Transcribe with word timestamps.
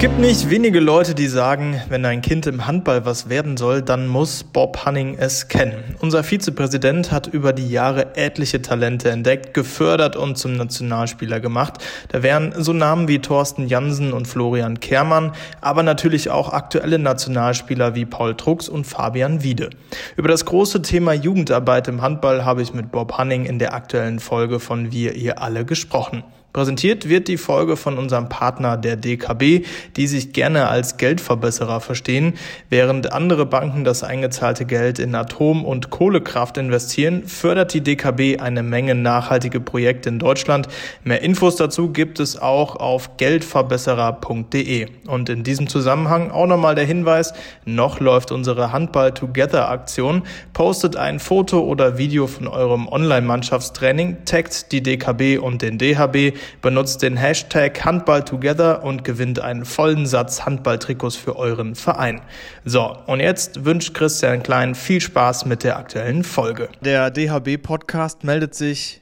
gibt 0.00 0.18
nicht 0.18 0.48
wenige 0.48 0.80
Leute, 0.80 1.14
die 1.14 1.26
sagen, 1.26 1.78
wenn 1.90 2.06
ein 2.06 2.22
Kind 2.22 2.46
im 2.46 2.66
Handball 2.66 3.04
was 3.04 3.28
werden 3.28 3.58
soll, 3.58 3.82
dann 3.82 4.08
muss 4.08 4.44
Bob 4.44 4.86
Hanning 4.86 5.18
es 5.18 5.48
kennen. 5.48 5.94
Unser 6.00 6.24
Vizepräsident 6.24 7.12
hat 7.12 7.26
über 7.26 7.52
die 7.52 7.68
Jahre 7.68 8.16
etliche 8.16 8.62
Talente 8.62 9.10
entdeckt, 9.10 9.52
gefördert 9.52 10.16
und 10.16 10.38
zum 10.38 10.56
Nationalspieler 10.56 11.38
gemacht. 11.40 11.84
Da 12.08 12.22
wären 12.22 12.54
so 12.56 12.72
Namen 12.72 13.08
wie 13.08 13.18
Thorsten 13.18 13.68
Jansen 13.68 14.14
und 14.14 14.26
Florian 14.26 14.80
Kehrmann, 14.80 15.32
aber 15.60 15.82
natürlich 15.82 16.30
auch 16.30 16.50
aktuelle 16.50 16.98
Nationalspieler 16.98 17.94
wie 17.94 18.06
Paul 18.06 18.34
Trucks 18.36 18.70
und 18.70 18.86
Fabian 18.86 19.42
Wiede. 19.42 19.68
Über 20.16 20.28
das 20.28 20.46
große 20.46 20.80
Thema 20.80 21.12
Jugendarbeit 21.12 21.88
im 21.88 22.00
Handball 22.00 22.46
habe 22.46 22.62
ich 22.62 22.72
mit 22.72 22.90
Bob 22.90 23.18
Hanning 23.18 23.44
in 23.44 23.58
der 23.58 23.74
aktuellen 23.74 24.18
Folge 24.18 24.60
von 24.60 24.92
Wir 24.92 25.14
ihr 25.14 25.42
alle 25.42 25.66
gesprochen. 25.66 26.24
Präsentiert 26.52 27.08
wird 27.08 27.28
die 27.28 27.36
Folge 27.36 27.76
von 27.76 27.96
unserem 27.96 28.28
Partner 28.28 28.76
der 28.76 28.96
DKB, 28.96 29.64
die 29.96 30.06
sich 30.08 30.32
gerne 30.32 30.66
als 30.66 30.96
Geldverbesserer 30.96 31.80
verstehen. 31.80 32.34
Während 32.68 33.12
andere 33.12 33.46
Banken 33.46 33.84
das 33.84 34.02
eingezahlte 34.02 34.64
Geld 34.64 34.98
in 34.98 35.14
Atom- 35.14 35.64
und 35.64 35.90
Kohlekraft 35.90 36.58
investieren, 36.58 37.22
fördert 37.28 37.72
die 37.72 37.82
DKB 37.82 38.40
eine 38.40 38.64
Menge 38.64 38.96
nachhaltige 38.96 39.60
Projekte 39.60 40.08
in 40.08 40.18
Deutschland. 40.18 40.66
Mehr 41.04 41.22
Infos 41.22 41.54
dazu 41.54 41.92
gibt 41.92 42.18
es 42.18 42.36
auch 42.40 42.74
auf 42.76 43.16
geldverbesserer.de. 43.16 44.88
Und 45.06 45.28
in 45.28 45.44
diesem 45.44 45.68
Zusammenhang 45.68 46.32
auch 46.32 46.46
nochmal 46.46 46.74
der 46.74 46.84
Hinweis, 46.84 47.32
noch 47.64 48.00
läuft 48.00 48.32
unsere 48.32 48.72
Handball 48.72 49.12
Together 49.14 49.68
Aktion. 49.68 50.22
Postet 50.52 50.96
ein 50.96 51.20
Foto 51.20 51.60
oder 51.60 51.96
Video 51.96 52.26
von 52.26 52.48
eurem 52.48 52.88
Online-Mannschaftstraining, 52.88 54.24
taggt 54.24 54.72
die 54.72 54.82
DKB 54.82 55.38
und 55.38 55.62
den 55.62 55.78
DHB 55.78 56.39
benutzt 56.62 57.02
den 57.02 57.16
Hashtag 57.16 57.84
HandballTogether 57.84 58.82
und 58.82 59.04
gewinnt 59.04 59.40
einen 59.40 59.64
vollen 59.64 60.06
Satz 60.06 60.44
Handballtrikots 60.44 61.16
für 61.16 61.36
euren 61.36 61.74
Verein. 61.74 62.20
So, 62.64 62.96
und 63.06 63.20
jetzt 63.20 63.64
wünscht 63.64 63.94
Christian 63.94 64.42
Klein 64.42 64.74
viel 64.74 65.00
Spaß 65.00 65.46
mit 65.46 65.64
der 65.64 65.76
aktuellen 65.76 66.24
Folge. 66.24 66.68
Der 66.82 67.10
DHB-Podcast 67.10 68.24
meldet 68.24 68.54
sich 68.54 69.00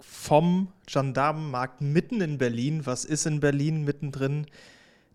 vom 0.00 0.68
Gendarmenmarkt 0.86 1.80
mitten 1.80 2.20
in 2.20 2.38
Berlin. 2.38 2.82
Was 2.84 3.04
ist 3.04 3.26
in 3.26 3.40
Berlin 3.40 3.84
mittendrin? 3.84 4.46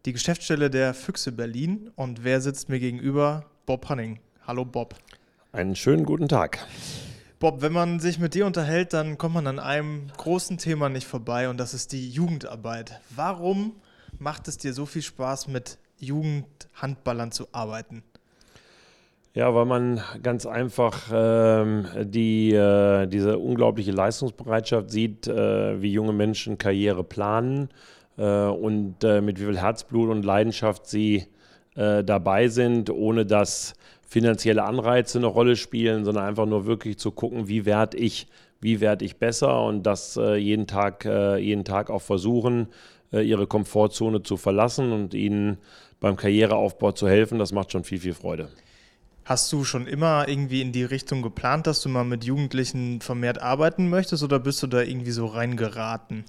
Die 0.06 0.14
Geschäftsstelle 0.14 0.70
der 0.70 0.94
Füchse 0.94 1.32
Berlin. 1.32 1.92
Und 1.96 2.24
wer 2.24 2.42
sitzt 2.42 2.70
mir 2.70 2.80
gegenüber? 2.80 3.46
Bob 3.66 3.90
Hanning. 3.90 4.20
Hallo 4.46 4.66
Bob. 4.66 4.96
Einen 5.52 5.76
schönen 5.76 6.06
guten 6.06 6.28
Tag. 6.28 6.60
Bob, 7.40 7.62
wenn 7.62 7.72
man 7.72 8.02
sich 8.02 8.20
mit 8.20 8.34
dir 8.34 8.46
unterhält, 8.46 8.92
dann 8.92 9.18
kommt 9.18 9.36
man 9.36 9.48
an 9.48 9.60
einem 9.60 10.08
großen 10.18 10.58
Thema 10.58 10.90
nicht 10.90 11.08
vorbei 11.08 11.48
und 11.48 11.58
das 11.58 11.74
ist 11.74 11.94
die 11.94 12.10
Jugendarbeit. 12.10 13.00
Warum 13.16 13.76
macht 14.18 14.50
es 14.50 14.58
dir 14.58 14.74
so 14.74 14.86
viel 14.86 15.02
Spaß, 15.02 15.48
mit 15.48 15.78
Jugendhandballern 16.00 17.32
zu 17.32 17.48
arbeiten? 17.54 18.04
Ja, 19.34 19.56
weil 19.56 19.64
man 19.64 20.02
ganz 20.22 20.46
einfach 20.46 21.10
ähm, 21.14 21.88
die, 22.04 22.52
äh, 22.52 23.08
diese 23.08 23.40
unglaubliche 23.40 23.92
Leistungsbereitschaft 23.92 24.90
sieht, 24.90 25.28
äh, 25.28 25.82
wie 25.82 25.94
junge 25.94 26.12
Menschen 26.12 26.58
Karriere 26.58 27.06
planen 27.06 27.70
äh, 28.18 28.48
und 28.48 29.02
äh, 29.06 29.22
mit 29.22 29.40
wie 29.40 29.46
viel 29.46 29.62
Herzblut 29.62 30.10
und 30.10 30.26
Leidenschaft 30.26 30.88
sie 30.88 31.28
äh, 31.76 32.04
dabei 32.04 32.50
sind, 32.50 32.90
ohne 32.90 33.26
dass 33.26 33.76
finanzielle 34.10 34.64
Anreize 34.64 35.20
eine 35.20 35.28
Rolle 35.28 35.56
spielen, 35.56 36.04
sondern 36.04 36.26
einfach 36.26 36.48
nur 36.48 36.66
wirklich 36.66 36.98
zu 36.98 37.12
gucken, 37.12 37.48
wie 37.48 37.66
werde 37.66 37.96
ich, 37.98 38.28
wie 38.60 38.82
werde 38.82 39.06
ich 39.06 39.18
besser 39.18 39.64
und 39.64 39.84
das 39.84 40.18
äh, 40.18 40.36
jeden 40.36 40.66
Tag, 40.66 41.06
äh, 41.06 41.38
jeden 41.38 41.64
Tag 41.64 41.92
auch 41.92 42.02
versuchen, 42.02 42.68
äh, 43.14 43.22
ihre 43.22 43.46
Komfortzone 43.46 44.24
zu 44.24 44.36
verlassen 44.36 44.92
und 44.92 45.14
ihnen 45.14 45.60
beim 46.00 46.16
Karriereaufbau 46.16 46.92
zu 46.92 47.08
helfen. 47.08 47.38
Das 47.38 47.52
macht 47.52 47.72
schon 47.72 47.84
viel, 47.84 48.00
viel 48.00 48.16
Freude. 48.16 48.50
Hast 49.26 49.52
du 49.54 49.64
schon 49.64 49.86
immer 49.86 50.28
irgendwie 50.28 50.62
in 50.62 50.72
die 50.72 50.84
Richtung 50.84 51.22
geplant, 51.22 51.68
dass 51.68 51.82
du 51.82 51.90
mal 51.90 52.04
mit 52.04 52.24
Jugendlichen 52.24 53.02
vermehrt 53.02 53.40
arbeiten 53.40 53.88
möchtest 53.88 54.24
oder 54.24 54.40
bist 54.40 54.64
du 54.64 54.68
da 54.68 54.82
irgendwie 54.82 55.12
so 55.12 55.28
reingeraten? 55.28 56.26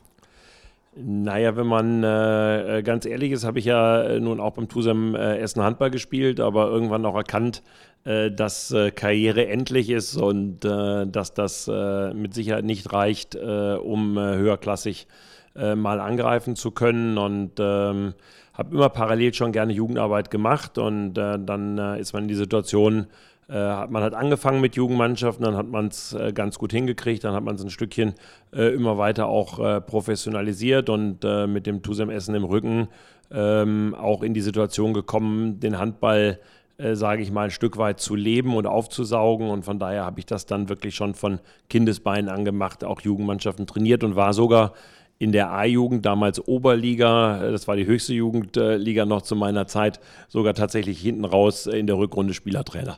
Naja, 0.96 1.56
wenn 1.56 1.68
man 1.68 2.02
äh, 2.02 2.78
äh, 2.78 2.82
ganz 2.82 3.06
ehrlich 3.06 3.30
ist, 3.30 3.44
habe 3.44 3.60
ich 3.60 3.64
ja 3.64 4.02
äh, 4.02 4.20
nun 4.20 4.40
auch 4.40 4.54
beim 4.54 4.68
Tusem 4.68 5.14
äh, 5.14 5.38
Essen 5.38 5.62
Handball 5.62 5.90
gespielt, 5.90 6.40
aber 6.40 6.68
irgendwann 6.68 7.06
auch 7.06 7.14
erkannt, 7.14 7.62
äh, 8.04 8.32
dass 8.32 8.72
äh, 8.72 8.90
Karriere 8.90 9.46
endlich 9.46 9.88
ist 9.88 10.16
und 10.16 10.60
dass 10.60 11.34
das 11.34 11.68
mit 11.68 12.34
Sicherheit 12.34 12.64
nicht 12.64 12.92
reicht, 12.92 13.36
um 13.36 14.18
höherklassig 14.18 15.06
mal 15.54 16.00
angreifen 16.00 16.56
zu 16.56 16.70
können. 16.70 17.18
Und 17.18 17.52
ähm, 17.58 18.14
habe 18.54 18.74
immer 18.74 18.88
parallel 18.88 19.32
schon 19.34 19.52
gerne 19.52 19.72
Jugendarbeit 19.72 20.30
gemacht 20.30 20.78
und 20.78 21.14
dann 21.14 21.78
ist 21.98 22.12
man 22.12 22.24
in 22.24 22.28
die 22.28 22.34
Situation, 22.34 23.06
man 23.54 24.02
hat 24.02 24.14
angefangen 24.14 24.60
mit 24.60 24.76
Jugendmannschaften, 24.76 25.44
dann 25.44 25.56
hat 25.56 25.66
man 25.66 25.88
es 25.88 26.12
äh, 26.12 26.32
ganz 26.32 26.58
gut 26.58 26.72
hingekriegt, 26.72 27.24
dann 27.24 27.34
hat 27.34 27.42
man 27.42 27.56
es 27.56 27.62
ein 27.62 27.70
Stückchen 27.70 28.14
äh, 28.52 28.72
immer 28.74 28.96
weiter 28.96 29.26
auch 29.26 29.58
äh, 29.58 29.80
professionalisiert 29.80 30.88
und 30.88 31.24
äh, 31.24 31.46
mit 31.46 31.66
dem 31.66 31.82
Tusem 31.82 32.10
Essen 32.10 32.34
im 32.34 32.44
Rücken 32.44 32.88
ähm, 33.32 33.96
auch 33.98 34.22
in 34.22 34.34
die 34.34 34.40
Situation 34.40 34.94
gekommen, 34.94 35.60
den 35.60 35.78
Handball 35.78 36.38
äh, 36.80 36.96
sage 36.96 37.22
ich 37.22 37.30
mal, 37.30 37.44
ein 37.44 37.50
Stück 37.50 37.76
weit 37.76 38.00
zu 38.00 38.14
leben 38.14 38.56
und 38.56 38.66
aufzusaugen. 38.66 39.50
Und 39.50 39.64
von 39.64 39.78
daher 39.78 40.06
habe 40.06 40.18
ich 40.18 40.26
das 40.26 40.46
dann 40.46 40.68
wirklich 40.68 40.94
schon 40.94 41.14
von 41.14 41.40
Kindesbeinen 41.68 42.30
angemacht, 42.30 42.84
auch 42.84 43.02
Jugendmannschaften 43.02 43.66
trainiert 43.66 44.02
und 44.02 44.16
war 44.16 44.32
sogar 44.32 44.72
in 45.18 45.32
der 45.32 45.52
A-Jugend, 45.52 46.06
damals 46.06 46.48
Oberliga, 46.48 47.50
das 47.50 47.68
war 47.68 47.76
die 47.76 47.84
höchste 47.84 48.14
Jugendliga 48.14 49.04
noch 49.04 49.20
zu 49.20 49.36
meiner 49.36 49.66
Zeit, 49.66 50.00
sogar 50.28 50.54
tatsächlich 50.54 50.98
hinten 50.98 51.26
raus 51.26 51.66
in 51.66 51.86
der 51.86 51.98
Rückrunde 51.98 52.32
Spielertrainer. 52.32 52.96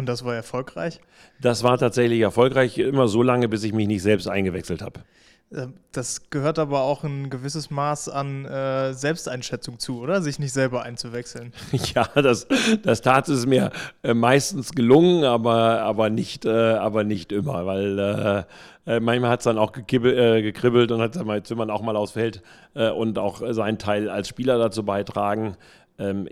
Und 0.00 0.06
das 0.06 0.24
war 0.24 0.34
erfolgreich? 0.34 0.98
Das 1.42 1.62
war 1.62 1.76
tatsächlich 1.76 2.20
erfolgreich, 2.20 2.78
immer 2.78 3.06
so 3.06 3.22
lange, 3.22 3.48
bis 3.48 3.64
ich 3.64 3.74
mich 3.74 3.86
nicht 3.86 4.00
selbst 4.00 4.28
eingewechselt 4.28 4.80
habe. 4.80 5.00
Ähm, 5.52 5.74
das 5.92 6.30
gehört 6.30 6.58
aber 6.58 6.80
auch 6.80 7.04
ein 7.04 7.28
gewisses 7.28 7.70
Maß 7.70 8.08
an 8.08 8.46
äh, 8.46 8.94
Selbsteinschätzung 8.94 9.78
zu, 9.78 10.00
oder? 10.00 10.22
Sich 10.22 10.38
nicht 10.38 10.54
selber 10.54 10.84
einzuwechseln. 10.84 11.52
Ja, 11.94 12.08
das, 12.14 12.46
das 12.82 13.02
tat 13.02 13.28
es 13.28 13.44
mir 13.44 13.72
äh, 14.02 14.14
meistens 14.14 14.72
gelungen, 14.72 15.24
aber, 15.24 15.82
aber, 15.82 16.08
nicht, 16.08 16.46
äh, 16.46 16.48
aber 16.48 17.04
nicht 17.04 17.30
immer, 17.30 17.66
weil 17.66 17.98
äh, 17.98 18.96
äh, 18.96 19.00
manchmal 19.00 19.30
hat 19.30 19.40
es 19.40 19.44
dann 19.44 19.58
auch 19.58 19.76
äh, 19.76 20.42
gekribbelt 20.42 20.92
und 20.92 21.02
hat 21.02 21.16
jetzt 21.16 21.50
will 21.50 21.56
man 21.58 21.68
auch 21.68 21.82
mal 21.82 21.96
aufs 21.96 22.12
Feld 22.12 22.42
und 22.72 23.18
auch 23.18 23.42
seinen 23.50 23.78
Teil 23.78 24.08
als 24.08 24.28
Spieler 24.28 24.56
dazu 24.56 24.84
beitragen 24.84 25.56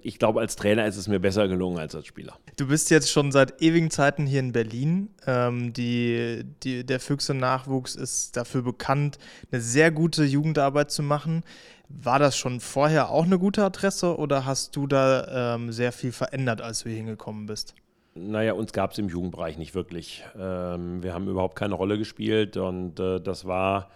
ich 0.03 0.19
glaube, 0.19 0.41
als 0.41 0.57
Trainer 0.57 0.87
ist 0.87 0.97
es 0.97 1.09
mir 1.09 1.19
besser 1.21 1.47
gelungen 1.47 1.79
als 1.79 1.95
als 1.95 2.07
Spieler. 2.07 2.39
Du 2.57 2.69
bist 2.69 2.91
jetzt 2.91 3.11
schon 3.11 3.33
seit 3.33 3.61
ewigen 3.61 3.91
Zeiten 3.91 4.27
hier 4.27 4.41
in 4.41 4.53
Berlin. 4.53 5.11
Ähm, 5.27 5.73
die, 5.73 6.45
die, 6.63 6.85
der 6.85 7.01
Füchse 7.01 7.35
Nachwuchs 7.35 7.95
ist 7.95 8.37
dafür 8.37 8.63
bekannt, 8.63 9.19
eine 9.51 9.61
sehr 9.61 9.91
gute 9.91 10.25
Jugendarbeit 10.25 10.91
zu 10.91 11.03
machen. 11.03 11.45
War 11.89 12.19
das 12.19 12.37
schon 12.37 12.61
vorher 12.61 13.11
auch 13.11 13.25
eine 13.25 13.39
gute 13.39 13.65
Adresse 13.65 14.17
oder 14.19 14.45
hast 14.45 14.77
du 14.77 14.87
da 14.87 15.55
ähm, 15.55 15.73
sehr 15.73 15.93
viel 15.93 16.13
verändert, 16.13 16.61
als 16.61 16.85
du 16.85 16.91
hingekommen 16.91 17.47
bist? 17.47 17.75
Naja, 18.15 18.53
uns 18.55 18.73
gab 18.73 18.93
es 18.93 18.99
im 18.99 19.09
Jugendbereich 19.09 19.59
nicht 19.59 19.75
wirklich. 19.75 20.25
Ähm, 20.39 21.03
wir 21.03 21.15
haben 21.15 21.29
überhaupt 21.29 21.57
keine 21.57 21.75
Rolle 21.75 21.99
gespielt 21.99 22.57
und 22.57 22.99
äh, 23.01 23.21
das 23.21 23.45
war 23.45 23.91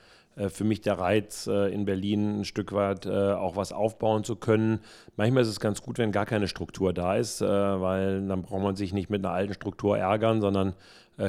für 0.49 0.65
mich 0.65 0.81
der 0.81 0.99
Reiz, 0.99 1.47
äh, 1.47 1.73
in 1.73 1.85
Berlin 1.85 2.41
ein 2.41 2.45
Stück 2.45 2.73
weit 2.73 3.07
äh, 3.07 3.33
auch 3.33 3.57
was 3.57 3.73
aufbauen 3.73 4.25
zu 4.25 4.37
können. 4.37 4.81
Manchmal 5.17 5.43
ist 5.43 5.49
es 5.49 5.61
ganz 5.61 5.83
gut, 5.83 5.99
wenn 5.99 6.13
gar 6.13 6.27
keine 6.27 6.49
Struktur 6.49 6.93
da 6.93 7.17
ist, 7.17 7.43
weil 7.43 8.27
dann 8.27 8.43
braucht 8.43 8.63
man 8.63 8.77
sich 8.77 8.93
nicht 8.93 9.11
mit 9.11 9.25
einer 9.25 9.35
alten 9.35 9.55
Struktur 9.55 9.99
ärgern, 9.99 10.41
sondern 10.41 10.75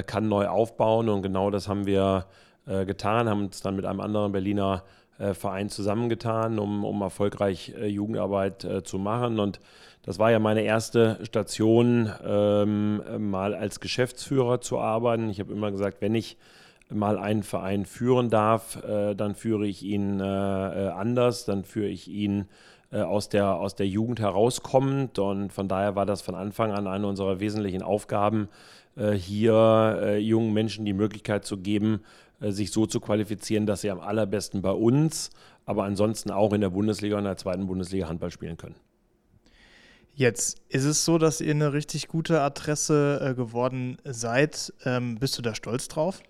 kann 0.06 0.28
neu 0.28 0.46
aufbauen. 0.48 1.08
Und 1.10 1.22
genau 1.22 1.50
das 1.50 1.68
haben 1.68 1.84
wir 1.86 2.24
getan, 2.66 3.28
haben 3.28 3.44
uns 3.44 3.60
dann 3.60 3.76
mit 3.76 3.84
einem 3.84 4.00
anderen 4.00 4.32
Berliner 4.32 4.84
Verein 5.18 5.68
zusammengetan, 5.68 6.58
um, 6.58 6.84
um 6.84 7.02
erfolgreich 7.02 7.74
Jugendarbeit 7.78 8.66
zu 8.84 8.98
machen. 8.98 9.38
Und 9.38 9.60
das 10.04 10.18
war 10.18 10.30
ja 10.30 10.38
meine 10.38 10.62
erste 10.62 11.18
Station, 11.22 12.10
ähm, 12.26 13.30
mal 13.30 13.54
als 13.54 13.80
Geschäftsführer 13.80 14.60
zu 14.60 14.78
arbeiten. 14.78 15.30
Ich 15.30 15.40
habe 15.40 15.52
immer 15.52 15.70
gesagt, 15.70 16.00
wenn 16.00 16.14
ich 16.14 16.36
mal 16.94 17.18
einen 17.18 17.42
Verein 17.42 17.86
führen 17.86 18.30
darf, 18.30 18.82
äh, 18.84 19.14
dann 19.14 19.34
führe 19.34 19.66
ich 19.66 19.82
ihn 19.82 20.20
äh, 20.20 20.24
äh, 20.24 20.88
anders, 20.88 21.44
dann 21.44 21.64
führe 21.64 21.88
ich 21.88 22.08
ihn 22.08 22.46
äh, 22.92 23.00
aus, 23.00 23.28
der, 23.28 23.56
aus 23.56 23.74
der 23.74 23.86
Jugend 23.86 24.20
herauskommend 24.20 25.18
und 25.18 25.52
von 25.52 25.68
daher 25.68 25.96
war 25.96 26.06
das 26.06 26.22
von 26.22 26.34
Anfang 26.34 26.72
an 26.72 26.86
eine 26.86 27.06
unserer 27.06 27.40
wesentlichen 27.40 27.82
Aufgaben, 27.82 28.48
äh, 28.96 29.12
hier 29.12 30.18
jungen 30.20 30.52
Menschen 30.52 30.84
die 30.84 30.92
Möglichkeit 30.92 31.44
zu 31.44 31.58
geben, 31.58 32.00
sich 32.40 32.72
so 32.72 32.86
zu 32.86 33.00
qualifizieren, 33.00 33.64
dass 33.64 33.80
sie 33.80 33.90
am 33.90 34.00
allerbesten 34.00 34.60
bei 34.60 34.72
uns, 34.72 35.30
aber 35.66 35.84
ansonsten 35.84 36.30
auch 36.30 36.52
in 36.52 36.60
der 36.60 36.70
Bundesliga 36.70 37.16
und 37.16 37.24
der 37.24 37.36
zweiten 37.36 37.66
Bundesliga 37.66 38.08
Handball 38.08 38.30
spielen 38.30 38.56
können. 38.56 38.74
Jetzt 40.14 40.60
ist 40.68 40.84
es 40.84 41.04
so, 41.04 41.16
dass 41.18 41.40
ihr 41.40 41.52
eine 41.52 41.72
richtig 41.72 42.08
gute 42.08 42.40
Adresse 42.40 43.34
geworden 43.36 43.96
seid. 44.04 44.72
Ähm, 44.84 45.16
bist 45.18 45.38
du 45.38 45.42
da 45.42 45.54
stolz 45.54 45.88
drauf? 45.88 46.22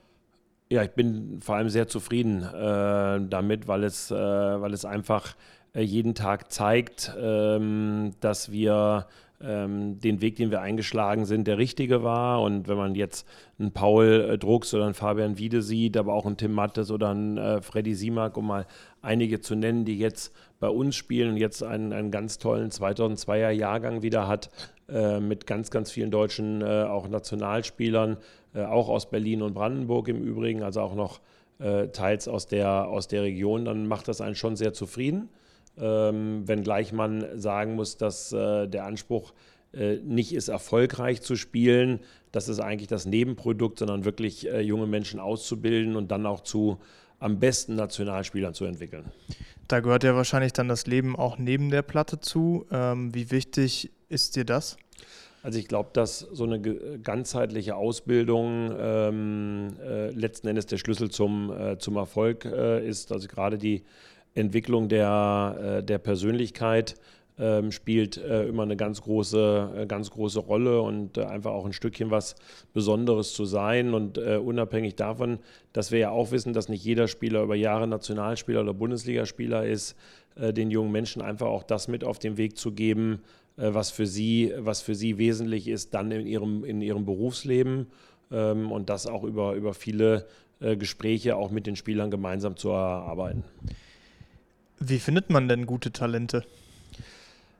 Ja, 0.70 0.82
ich 0.82 0.92
bin 0.92 1.40
vor 1.40 1.56
allem 1.56 1.68
sehr 1.68 1.88
zufrieden 1.88 2.42
äh, 2.42 3.20
damit, 3.28 3.68
weil 3.68 3.84
es, 3.84 4.10
äh, 4.10 4.14
weil 4.14 4.72
es 4.72 4.84
einfach 4.84 5.36
jeden 5.76 6.14
Tag 6.14 6.52
zeigt, 6.52 7.12
ähm, 7.20 8.12
dass 8.20 8.52
wir 8.52 9.06
ähm, 9.44 10.00
den 10.00 10.20
Weg, 10.20 10.36
den 10.36 10.50
wir 10.50 10.60
eingeschlagen 10.60 11.26
sind, 11.26 11.46
der 11.46 11.58
richtige 11.58 12.02
war. 12.02 12.40
Und 12.42 12.68
wenn 12.68 12.76
man 12.76 12.94
jetzt 12.94 13.26
einen 13.58 13.72
Paul 13.72 14.28
äh, 14.30 14.38
Drucks 14.38 14.72
oder 14.74 14.84
einen 14.84 14.94
Fabian 14.94 15.38
Wiede 15.38 15.62
sieht, 15.62 15.96
aber 15.96 16.14
auch 16.14 16.26
einen 16.26 16.36
Tim 16.36 16.52
Mattes 16.52 16.90
oder 16.90 17.10
einen 17.10 17.36
äh, 17.36 17.60
Freddy 17.60 17.94
Simak, 17.94 18.36
um 18.36 18.46
mal 18.46 18.66
einige 19.02 19.40
zu 19.40 19.54
nennen, 19.54 19.84
die 19.84 19.98
jetzt 19.98 20.32
bei 20.60 20.68
uns 20.68 20.96
spielen 20.96 21.32
und 21.32 21.36
jetzt 21.36 21.62
einen, 21.62 21.92
einen 21.92 22.10
ganz 22.10 22.38
tollen 22.38 22.70
2002er 22.70 23.50
Jahrgang 23.50 24.02
wieder 24.02 24.28
hat, 24.28 24.50
äh, 24.88 25.20
mit 25.20 25.46
ganz, 25.46 25.70
ganz 25.70 25.90
vielen 25.90 26.10
deutschen 26.10 26.62
äh, 26.62 26.84
auch 26.84 27.08
Nationalspielern, 27.08 28.12
äh, 28.12 28.16
auch 28.62 28.88
aus 28.88 29.10
Berlin 29.10 29.42
und 29.42 29.54
Brandenburg 29.54 30.08
im 30.08 30.22
Übrigen, 30.22 30.62
also 30.62 30.80
auch 30.80 30.94
noch 30.94 31.20
äh, 31.58 31.88
teils 31.88 32.28
aus 32.28 32.46
der, 32.46 32.88
aus 32.88 33.08
der 33.08 33.22
Region, 33.22 33.64
dann 33.64 33.86
macht 33.86 34.08
das 34.08 34.20
einen 34.20 34.34
schon 34.34 34.56
sehr 34.56 34.72
zufrieden. 34.72 35.28
Ähm, 35.76 36.46
wenngleich 36.46 36.92
man 36.92 37.38
sagen 37.38 37.74
muss, 37.74 37.96
dass 37.96 38.32
äh, 38.32 38.68
der 38.68 38.84
Anspruch 38.84 39.32
äh, 39.72 39.96
nicht 39.96 40.32
ist, 40.32 40.48
erfolgreich 40.48 41.20
zu 41.20 41.34
spielen. 41.34 42.00
Das 42.30 42.48
ist 42.48 42.60
eigentlich 42.60 42.88
das 42.88 43.06
Nebenprodukt, 43.06 43.80
sondern 43.80 44.04
wirklich 44.04 44.48
äh, 44.48 44.60
junge 44.60 44.86
Menschen 44.86 45.18
auszubilden 45.18 45.96
und 45.96 46.12
dann 46.12 46.26
auch 46.26 46.40
zu 46.40 46.78
am 47.18 47.40
besten 47.40 47.74
Nationalspielern 47.74 48.54
zu 48.54 48.66
entwickeln. 48.66 49.10
Da 49.66 49.80
gehört 49.80 50.04
ja 50.04 50.14
wahrscheinlich 50.14 50.52
dann 50.52 50.68
das 50.68 50.86
Leben 50.86 51.16
auch 51.16 51.38
neben 51.38 51.70
der 51.70 51.82
Platte 51.82 52.20
zu. 52.20 52.66
Ähm, 52.70 53.14
wie 53.14 53.30
wichtig 53.30 53.90
ist 54.08 54.36
dir 54.36 54.44
das? 54.44 54.76
Also 55.44 55.58
ich 55.58 55.68
glaube, 55.68 55.90
dass 55.92 56.20
so 56.20 56.44
eine 56.44 56.58
ganzheitliche 57.02 57.76
Ausbildung 57.76 58.74
ähm, 58.78 59.68
äh, 59.78 60.08
letzten 60.08 60.48
Endes 60.48 60.64
der 60.64 60.78
Schlüssel 60.78 61.10
zum, 61.10 61.52
äh, 61.52 61.76
zum 61.76 61.96
Erfolg 61.96 62.46
äh, 62.46 62.88
ist. 62.88 63.12
Also 63.12 63.28
gerade 63.28 63.58
die 63.58 63.82
Entwicklung 64.34 64.88
der, 64.88 65.80
äh, 65.80 65.82
der 65.82 65.98
Persönlichkeit 65.98 66.94
ähm, 67.38 67.72
spielt 67.72 68.16
äh, 68.16 68.46
immer 68.46 68.62
eine 68.62 68.76
ganz 68.76 69.02
große, 69.02 69.72
äh, 69.80 69.86
ganz 69.86 70.10
große 70.10 70.40
Rolle 70.40 70.80
und 70.80 71.18
äh, 71.18 71.24
einfach 71.24 71.50
auch 71.50 71.66
ein 71.66 71.74
Stückchen 71.74 72.10
was 72.10 72.36
Besonderes 72.72 73.34
zu 73.34 73.44
sein. 73.44 73.92
Und 73.92 74.16
äh, 74.16 74.38
unabhängig 74.38 74.94
davon, 74.94 75.40
dass 75.74 75.92
wir 75.92 75.98
ja 75.98 76.10
auch 76.10 76.30
wissen, 76.30 76.54
dass 76.54 76.70
nicht 76.70 76.86
jeder 76.86 77.06
Spieler 77.06 77.42
über 77.42 77.54
Jahre 77.54 77.86
Nationalspieler 77.86 78.62
oder 78.62 78.72
Bundesligaspieler 78.72 79.66
ist, 79.66 79.94
äh, 80.36 80.54
den 80.54 80.70
jungen 80.70 80.90
Menschen 80.90 81.20
einfach 81.20 81.48
auch 81.48 81.64
das 81.64 81.86
mit 81.86 82.02
auf 82.02 82.18
den 82.18 82.38
Weg 82.38 82.56
zu 82.56 82.72
geben, 82.72 83.20
was, 83.56 83.90
für 83.90 84.06
sie, 84.06 84.52
was 84.58 84.82
für 84.82 84.94
sie 84.94 85.18
wesentlich 85.18 85.68
ist, 85.68 85.94
dann 85.94 86.10
in 86.10 86.26
ihrem, 86.26 86.64
in 86.64 86.80
ihrem 86.80 87.04
Berufsleben 87.04 87.86
ähm, 88.30 88.72
und 88.72 88.88
das 88.90 89.06
auch 89.06 89.24
über, 89.24 89.54
über 89.54 89.74
viele 89.74 90.26
Gespräche 90.60 91.36
auch 91.36 91.50
mit 91.50 91.66
den 91.66 91.76
Spielern 91.76 92.10
gemeinsam 92.10 92.56
zu 92.56 92.70
erarbeiten. 92.70 93.44
Wie 94.78 94.98
findet 94.98 95.28
man 95.28 95.46
denn 95.48 95.66
gute 95.66 95.92
Talente? 95.92 96.44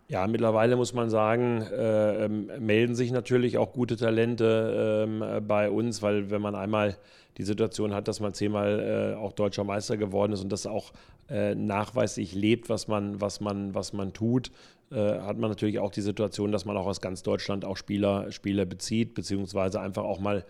Ja, 0.08 0.26
mittlerweile 0.26 0.76
muss 0.76 0.92
man 0.92 1.08
sagen, 1.08 1.62
äh, 1.62 2.26
ähm, 2.26 2.50
melden 2.58 2.94
sich 2.94 3.10
natürlich 3.10 3.56
auch 3.56 3.72
gute 3.72 3.96
Talente 3.96 5.08
äh, 5.08 5.40
bei 5.40 5.70
uns, 5.70 6.02
weil 6.02 6.30
wenn 6.30 6.42
man 6.42 6.54
einmal 6.54 6.96
die 7.38 7.42
Situation 7.42 7.94
hat, 7.94 8.06
dass 8.06 8.20
man 8.20 8.34
zehnmal 8.34 9.14
äh, 9.14 9.16
auch 9.16 9.32
deutscher 9.32 9.64
Meister 9.64 9.96
geworden 9.96 10.32
ist 10.32 10.42
und 10.42 10.52
das 10.52 10.66
auch 10.66 10.92
äh, 11.30 11.54
nachweislich 11.54 12.34
lebt, 12.34 12.68
was 12.68 12.86
man, 12.86 13.20
was 13.20 13.40
man, 13.40 13.74
was 13.74 13.94
man 13.94 14.12
tut, 14.12 14.48
äh, 14.48 14.52
hat 14.90 15.38
man 15.38 15.50
natürlich 15.50 15.78
auch 15.78 15.90
die 15.90 16.02
Situation, 16.02 16.52
dass 16.52 16.64
man 16.64 16.76
auch 16.76 16.86
aus 16.86 17.00
ganz 17.00 17.22
Deutschland 17.22 17.64
auch 17.64 17.76
Spieler, 17.76 18.30
Spieler 18.32 18.64
bezieht, 18.64 19.14
beziehungsweise 19.14 19.80
einfach 19.80 20.04
auch 20.04 20.20
mal, 20.20 20.44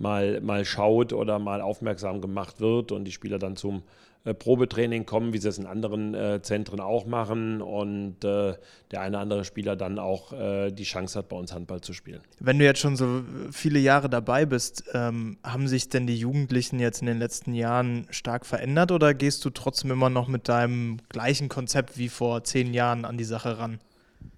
mal, 0.00 0.40
mal 0.40 0.64
schaut 0.64 1.12
oder 1.12 1.38
mal 1.38 1.60
aufmerksam 1.60 2.20
gemacht 2.20 2.60
wird 2.60 2.90
und 2.90 3.04
die 3.04 3.12
Spieler 3.12 3.38
dann 3.38 3.56
zum 3.56 3.82
äh, 4.24 4.34
Probetraining 4.34 5.06
kommen, 5.06 5.32
wie 5.32 5.38
sie 5.38 5.48
es 5.48 5.58
in 5.58 5.66
anderen 5.66 6.14
äh, 6.14 6.40
Zentren 6.42 6.80
auch 6.80 7.06
machen 7.06 7.60
und 7.60 8.24
äh, 8.24 8.54
der 8.90 9.00
eine 9.00 9.16
oder 9.16 9.20
andere 9.20 9.44
Spieler 9.44 9.76
dann 9.76 9.98
auch 9.98 10.32
äh, 10.32 10.70
die 10.72 10.84
Chance 10.84 11.18
hat, 11.18 11.28
bei 11.28 11.36
uns 11.36 11.52
Handball 11.52 11.80
zu 11.82 11.92
spielen. 11.92 12.20
Wenn 12.38 12.58
du 12.58 12.64
jetzt 12.64 12.80
schon 12.80 12.96
so 12.96 13.22
viele 13.52 13.78
Jahre 13.78 14.08
dabei 14.08 14.46
bist, 14.46 14.84
ähm, 14.94 15.38
haben 15.44 15.68
sich 15.68 15.88
denn 15.88 16.06
die 16.06 16.18
Jugendlichen 16.18 16.80
jetzt 16.80 17.00
in 17.00 17.06
den 17.06 17.18
letzten 17.18 17.54
Jahren 17.54 18.06
stark 18.10 18.46
verändert 18.46 18.92
oder 18.92 19.14
gehst 19.14 19.44
du 19.44 19.50
trotzdem 19.50 19.90
immer 19.90 20.10
noch 20.10 20.28
mit 20.28 20.48
deinem 20.48 20.98
gleichen 21.08 21.48
Konzept 21.48 21.98
wie 21.98 22.08
vor 22.08 22.42
zehn 22.44 22.72
Jahren 22.72 23.04
an 23.04 23.18
die 23.18 23.24
Sache 23.24 23.58
ran? 23.58 23.78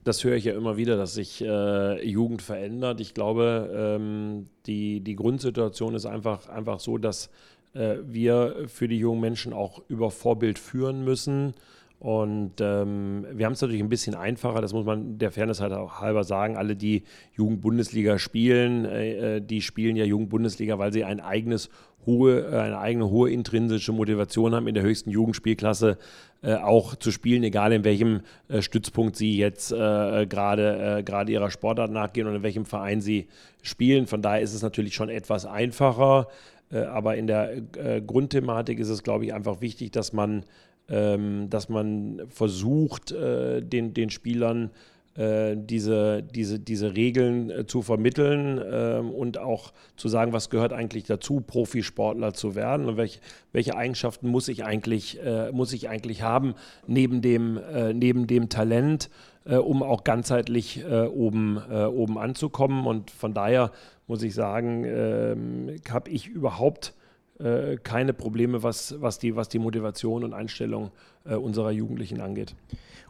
Das 0.05 0.25
höre 0.25 0.35
ich 0.35 0.45
ja 0.45 0.55
immer 0.55 0.77
wieder, 0.77 0.97
dass 0.97 1.15
sich 1.15 1.43
äh, 1.43 2.07
Jugend 2.07 2.43
verändert. 2.43 3.01
Ich 3.01 3.15
glaube, 3.15 3.71
ähm, 3.75 4.49
die, 4.67 5.01
die 5.01 5.15
Grundsituation 5.15 5.95
ist 5.95 6.07
einfach, 6.07 6.49
einfach 6.49 6.81
so, 6.81 6.99
dass 6.99 7.31
äh, 7.75 7.97
wir 8.05 8.65
für 8.67 8.89
die 8.89 8.99
jungen 8.99 9.21
Menschen 9.21 9.53
auch 9.53 9.83
über 9.89 10.11
Vorbild 10.11 10.59
führen 10.59 11.05
müssen. 11.05 11.55
Und 12.03 12.55
ähm, 12.61 13.25
wir 13.33 13.47
haben 13.47 13.53
es 13.53 13.63
natürlich 13.63 13.81
ein 13.81 13.89
bisschen 13.89 14.17
einfacher, 14.17 14.61
das 14.61 14.73
muss 14.73 14.85
man 14.85 15.19
der 15.19 15.31
Fairness 15.31 15.61
halt 15.61 15.73
auch 15.73 16.01
halber 16.01 16.25
sagen. 16.25 16.57
Alle, 16.57 16.75
die 16.75 17.05
Jugendbundesliga 17.37 18.19
spielen, 18.19 18.85
äh, 18.85 19.37
äh, 19.37 19.41
die 19.41 19.63
spielen 19.63 19.95
ja 19.95 20.05
Jugendbundesliga, 20.05 20.81
weil 20.81 20.93
sie 20.93 21.05
ein 21.05 21.21
eigenes 21.21 21.71
hohe, 22.07 22.41
äh, 22.41 22.59
eine 22.59 22.79
eigene 22.79 23.11
hohe 23.11 23.31
intrinsische 23.31 23.93
Motivation 23.93 24.55
haben, 24.55 24.67
in 24.69 24.75
der 24.75 24.83
höchsten 24.83 25.11
Jugendspielklasse 25.11 25.99
äh, 26.43 26.55
auch 26.55 26.97
zu 26.97 27.11
spielen, 27.11 27.43
egal 27.45 27.73
in 27.73 27.85
welchem 27.85 28.21
äh, 28.49 28.63
Stützpunkt 28.63 29.17
sie 29.17 29.37
jetzt 29.37 29.71
gerade 29.71 31.03
gerade 31.05 31.33
ihrer 31.33 31.51
Sportart 31.51 31.91
nachgehen 31.91 32.27
und 32.27 32.37
in 32.37 32.43
welchem 32.43 32.65
Verein 32.65 33.01
sie 33.01 33.29
spielen. 33.63 34.07
Von 34.07 34.23
daher 34.23 34.41
ist 34.41 34.55
es 34.55 34.63
natürlich 34.63 34.95
schon 34.95 35.09
etwas 35.09 35.47
einfacher. 35.47 36.29
Äh, 36.73 36.85
aber 36.85 37.17
in 37.17 37.27
der 37.27 37.57
äh, 37.77 38.01
Grundthematik 38.01 38.79
ist 38.79 38.89
es, 38.89 39.03
glaube 39.03 39.25
ich, 39.27 39.35
einfach 39.35 39.61
wichtig, 39.61 39.93
dass 39.93 40.13
man, 40.13 40.45
ähm, 40.89 41.49
dass 41.51 41.69
man 41.69 42.23
versucht, 42.29 43.13
äh, 43.13 43.61
den, 43.63 43.95
den 43.95 44.11
Spielern 44.11 44.71
diese, 45.15 46.23
diese, 46.23 46.59
diese 46.59 46.97
Regeln 46.97 47.69
zu 47.69 47.83
vermitteln 47.83 48.59
ähm, 48.65 49.11
und 49.11 49.37
auch 49.37 49.75
zu 49.97 50.09
sagen, 50.09 50.33
was 50.33 50.49
gehört 50.49 50.73
eigentlich 50.73 51.05
dazu, 51.05 51.41
Profisportler 51.41 52.33
zu 52.33 52.55
werden 52.55 52.89
und 52.89 52.97
welche, 52.97 53.21
welche 53.53 53.77
Eigenschaften 53.77 54.29
muss 54.29 54.49
ich 54.49 54.65
eigentlich, 54.65 55.21
muss 55.53 55.75
ich 55.75 55.91
eigentlich 55.91 56.23
haben 56.23 56.55
neben 56.87 57.21
dem, 57.21 57.61
neben 57.93 58.27
dem 58.27 58.49
Talent, 58.49 59.11
um 59.45 59.83
auch 59.83 60.03
ganzheitlich 60.03 60.83
oben, 60.87 61.59
oben 61.59 62.17
anzukommen. 62.17 62.87
Und 62.87 63.11
von 63.11 63.35
daher 63.35 63.71
muss 64.07 64.23
ich 64.23 64.35
sagen, 64.35 64.85
ähm, 64.85 65.77
habe 65.91 66.11
ich 66.11 66.29
überhaupt 66.29 66.95
äh, 67.39 67.77
keine 67.83 68.13
Probleme, 68.13 68.63
was, 68.63 69.01
was, 69.01 69.19
die, 69.19 69.37
was 69.37 69.49
die 69.49 69.59
Motivation 69.59 70.23
und 70.23 70.33
Einstellung 70.33 70.91
äh, 71.25 71.35
unserer 71.35 71.71
Jugendlichen 71.71 72.21
angeht. 72.21 72.55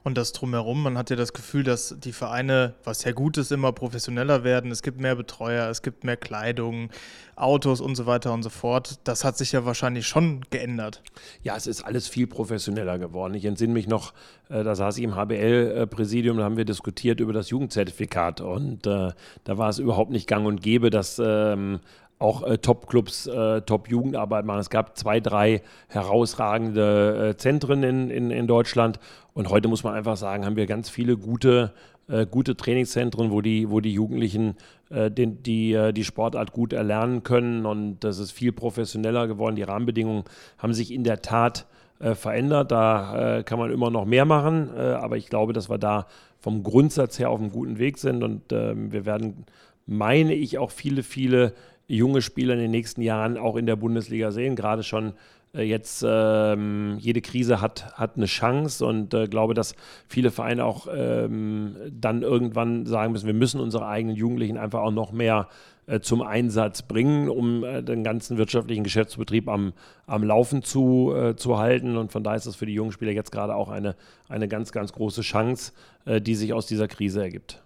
Und 0.05 0.19
das 0.19 0.33
drumherum, 0.33 0.83
man 0.83 0.99
hat 0.99 1.11
ja 1.11 1.17
das 1.17 1.33
Gefühl, 1.33 1.63
dass 1.63 1.95
die 1.99 2.13
Vereine, 2.13 2.75
was 2.83 3.05
ja 3.05 3.13
gut 3.13 3.37
ist, 3.37 3.53
immer 3.53 3.73
professioneller 3.73 4.43
werden. 4.43 4.71
Es 4.71 4.83
gibt 4.83 5.01
mehr 5.01 5.15
Betreuer, 5.15 5.69
es 5.69 5.83
gibt 5.83 6.03
mehr 6.03 6.17
Kleidung, 6.17 6.91
Autos 7.37 7.81
und 7.81 7.95
so 7.95 8.07
weiter 8.07 8.33
und 8.33 8.43
so 8.43 8.51
fort. 8.51 8.99
Das 9.05 9.25
hat 9.25 9.39
sich 9.39 9.53
ja 9.53 9.65
wahrscheinlich 9.65 10.07
schon 10.07 10.43
geändert. 10.51 11.03
Ja, 11.43 11.57
es 11.57 11.67
ist 11.67 11.83
alles 11.83 12.09
viel 12.09 12.27
professioneller 12.27 12.99
geworden. 12.99 13.35
Ich 13.35 13.45
entsinne 13.45 13.73
mich 13.73 13.87
noch, 13.87 14.13
äh, 14.49 14.65
da 14.65 14.75
saß 14.75 14.99
ich 14.99 15.05
im 15.05 15.15
HBL-Präsidium, 15.15 16.37
da 16.37 16.45
haben 16.45 16.57
wir 16.57 16.65
diskutiert 16.65 17.21
über 17.21 17.33
das 17.33 17.51
Jugendzertifikat. 17.51 18.41
Und 18.41 18.87
äh, 18.87 19.11
da 19.45 19.59
war 19.59 19.69
es 19.69 19.79
überhaupt 19.79 20.11
nicht 20.11 20.27
gang 20.27 20.47
und 20.47 20.63
gäbe, 20.63 20.91
dass 20.91 21.21
ähm, 21.25 21.81
auch 22.23 22.43
äh, 22.45 22.59
Top-Clubs, 22.59 23.27
äh, 23.27 23.63
Top-Jugendarbeit 23.63 24.45
machen. 24.45 24.61
Es 24.61 24.71
gab 24.71 24.97
zwei, 24.97 25.21
drei 25.21 25.63
herausragende 25.89 27.31
äh, 27.31 27.37
Zentren 27.37 27.83
in, 27.83 28.11
in, 28.11 28.31
in 28.31 28.47
Deutschland. 28.47 29.01
Und 29.35 29.51
heute 29.51 29.69
muss 29.69 29.85
man 29.85 29.95
einfach 29.95 30.17
sagen, 30.17 30.47
haben 30.47 30.57
wir 30.57 30.67
ganz 30.67 30.89
viele 30.89 31.17
gute, 31.17 31.73
äh, 32.09 32.27
gute 32.27 32.57
Trainingszentren, 32.57 33.31
wo 33.31 33.41
die, 33.41 33.71
wo 33.71 33.81
die 33.81 33.93
Jugendlichen 33.93 34.57
äh, 34.91 35.11
den, 35.11 35.43
die, 35.43 35.73
äh, 35.73 35.93
die 35.93 36.05
Sportart 36.05 36.53
gut 36.53 36.73
erlernen 36.73 37.23
können. 37.25 37.67
Und 37.67 38.01
das 38.01 38.19
ist 38.19 38.31
viel 38.31 38.53
professioneller 38.53 39.27
geworden. 39.27 39.57
Die 39.57 39.63
Rahmenbedingungen 39.63 40.25
haben 40.59 40.75
sich 40.75 40.93
in 40.93 41.05
der 41.05 41.23
Tat 41.23 41.67
verändert. 42.15 42.73
Da 42.73 43.45
kann 43.47 43.61
man 43.61 43.71
immer 43.71 43.89
noch 43.89 44.07
mehr 44.07 44.25
machen. 44.25 44.77
aber 44.77 45.17
ich 45.17 45.29
glaube, 45.29 45.53
dass 45.53 45.71
wir 45.71 45.79
da 45.79 46.09
vom 46.41 46.65
Grundsatz 46.65 47.21
her 47.21 47.31
auf 47.31 47.39
einem 47.39 47.53
guten 47.53 47.79
Weg 47.79 47.97
sind. 47.97 48.25
Und 48.25 48.53
ähm, 48.53 48.91
wir 48.91 49.07
werden, 49.07 49.45
meine 49.87 50.35
ich, 50.35 50.59
auch 50.59 50.73
viele, 50.73 51.05
viele 51.05 51.55
junge 51.87 52.23
Spieler 52.23 52.55
in 52.55 52.61
den 52.61 52.71
nächsten 52.71 53.03
Jahren 53.03 53.37
auch 53.37 53.57
in 53.57 53.67
der 53.67 53.77
Bundesliga 53.77 54.31
sehen. 54.31 54.57
Gerade 54.57 54.83
schon 54.83 55.13
äh, 55.55 55.63
jetzt 55.63 56.05
ähm, 56.07 56.97
jede 56.99 57.21
Krise 57.21 57.61
hat, 57.61 57.93
hat 57.95 58.17
eine 58.17 58.27
Chance 58.27 58.85
und 58.85 59.13
äh, 59.15 59.27
glaube, 59.27 59.55
dass 59.55 59.75
viele 60.09 60.31
Vereine 60.31 60.65
auch 60.65 60.87
ähm, 60.95 61.77
dann 61.91 62.23
irgendwann 62.23 62.87
sagen 62.87 63.13
müssen, 63.13 63.27
wir 63.27 63.35
müssen 63.35 63.61
unsere 63.61 63.87
eigenen 63.87 64.17
Jugendlichen 64.17 64.57
einfach 64.57 64.81
auch 64.81 64.91
noch 64.91 65.13
mehr 65.13 65.49
äh, 65.87 66.01
zum 66.01 66.23
Einsatz 66.23 66.83
bringen, 66.83 67.29
um 67.29 67.65
äh, 67.65 67.83
den 67.83 68.05
ganzen 68.05 68.39
wirtschaftlichen 68.39 68.85
Geschäftsbetrieb 68.85 69.49
am, 69.49 69.73
am 70.07 70.23
Laufen 70.23 70.63
zu, 70.63 71.13
äh, 71.15 71.37
zu 71.37 71.59
halten. 71.59 71.97
Und 71.97 72.13
von 72.13 72.23
daher 72.23 72.37
ist 72.37 72.47
das 72.47 72.57
für 72.57 72.67
die 72.67 72.75
jungen 72.75 72.93
Spieler 72.93 73.13
jetzt 73.13 73.33
gerade 73.33 73.55
auch 73.55 73.69
eine, 73.69 73.97
eine 74.29 74.49
ganz, 74.49 74.73
ganz 74.73 74.93
große 74.93 75.23
Chance, 75.23 75.73
äh, 76.05 76.21
die 76.21 76.35
sich 76.35 76.53
aus 76.53 76.67
dieser 76.67 76.89
Krise 76.89 77.23
ergibt. 77.23 77.63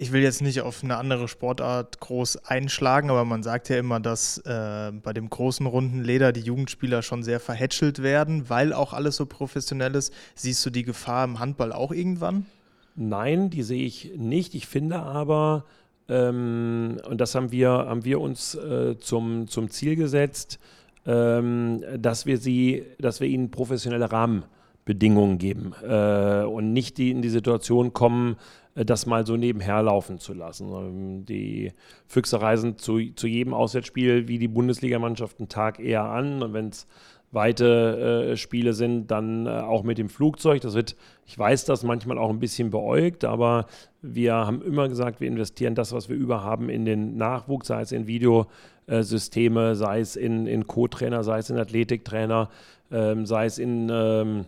Ich 0.00 0.12
will 0.12 0.22
jetzt 0.22 0.42
nicht 0.42 0.60
auf 0.60 0.84
eine 0.84 0.96
andere 0.96 1.26
Sportart 1.26 1.98
groß 1.98 2.44
einschlagen, 2.44 3.10
aber 3.10 3.24
man 3.24 3.42
sagt 3.42 3.68
ja 3.68 3.78
immer, 3.78 3.98
dass 3.98 4.38
äh, 4.38 4.92
bei 4.92 5.12
dem 5.12 5.28
großen 5.28 5.66
runden 5.66 6.04
Leder 6.04 6.30
die 6.30 6.42
Jugendspieler 6.42 7.02
schon 7.02 7.24
sehr 7.24 7.40
verhätschelt 7.40 8.00
werden, 8.00 8.48
weil 8.48 8.72
auch 8.72 8.92
alles 8.92 9.16
so 9.16 9.26
professionell 9.26 9.96
ist. 9.96 10.14
Siehst 10.36 10.64
du 10.64 10.70
die 10.70 10.84
Gefahr 10.84 11.24
im 11.24 11.40
Handball 11.40 11.72
auch 11.72 11.90
irgendwann? 11.90 12.46
Nein, 12.94 13.50
die 13.50 13.64
sehe 13.64 13.84
ich 13.84 14.12
nicht. 14.16 14.54
Ich 14.54 14.68
finde 14.68 15.00
aber, 15.00 15.64
ähm, 16.08 16.98
und 17.10 17.20
das 17.20 17.34
haben 17.34 17.50
wir, 17.50 17.70
haben 17.70 18.04
wir 18.04 18.20
uns 18.20 18.54
äh, 18.54 18.96
zum, 19.00 19.48
zum 19.48 19.68
Ziel 19.68 19.96
gesetzt, 19.96 20.60
ähm, 21.06 21.82
dass 21.98 22.24
wir 22.24 22.38
sie, 22.38 22.84
dass 23.00 23.20
wir 23.20 23.26
ihnen 23.26 23.50
professionelle 23.50 24.12
Rahmenbedingungen 24.12 25.38
geben 25.38 25.72
äh, 25.82 26.44
und 26.44 26.72
nicht 26.72 26.98
die 26.98 27.10
in 27.10 27.20
die 27.20 27.30
Situation 27.30 27.92
kommen, 27.92 28.36
das 28.84 29.06
mal 29.06 29.26
so 29.26 29.36
nebenher 29.36 29.82
laufen 29.82 30.18
zu 30.18 30.34
lassen. 30.34 30.72
Ähm, 30.72 31.24
die 31.24 31.72
Füchse 32.06 32.40
reisen 32.40 32.78
zu, 32.78 33.00
zu 33.14 33.26
jedem 33.26 33.54
Auswärtsspiel 33.54 34.28
wie 34.28 34.38
die 34.38 34.48
Bundesligamannschaft 34.48 35.38
einen 35.38 35.48
Tag 35.48 35.80
eher 35.80 36.04
an 36.04 36.42
und 36.42 36.52
wenn 36.52 36.68
es 36.68 36.86
weite 37.30 38.30
äh, 38.32 38.36
Spiele 38.36 38.72
sind, 38.72 39.10
dann 39.10 39.46
äh, 39.46 39.50
auch 39.50 39.82
mit 39.82 39.98
dem 39.98 40.08
Flugzeug. 40.08 40.62
Das 40.62 40.74
wird, 40.74 40.96
ich 41.26 41.38
weiß 41.38 41.66
das 41.66 41.82
manchmal 41.82 42.18
auch 42.18 42.30
ein 42.30 42.40
bisschen 42.40 42.70
beäugt, 42.70 43.24
aber 43.24 43.66
wir 44.00 44.34
haben 44.34 44.62
immer 44.62 44.88
gesagt, 44.88 45.20
wir 45.20 45.28
investieren 45.28 45.74
das, 45.74 45.92
was 45.92 46.08
wir 46.08 46.16
über 46.16 46.42
haben, 46.42 46.70
in 46.70 46.84
den 46.84 47.16
Nachwuchs, 47.16 47.68
sei 47.68 47.82
es 47.82 47.92
in 47.92 48.06
Videosysteme, 48.06 49.76
sei 49.76 50.00
es 50.00 50.16
in, 50.16 50.46
in 50.46 50.66
Co-Trainer, 50.66 51.22
sei 51.22 51.38
es 51.38 51.50
in 51.50 51.58
Athletiktrainer, 51.58 52.48
ähm, 52.90 53.26
sei 53.26 53.44
es 53.44 53.58
in 53.58 53.90
ähm, 53.92 54.46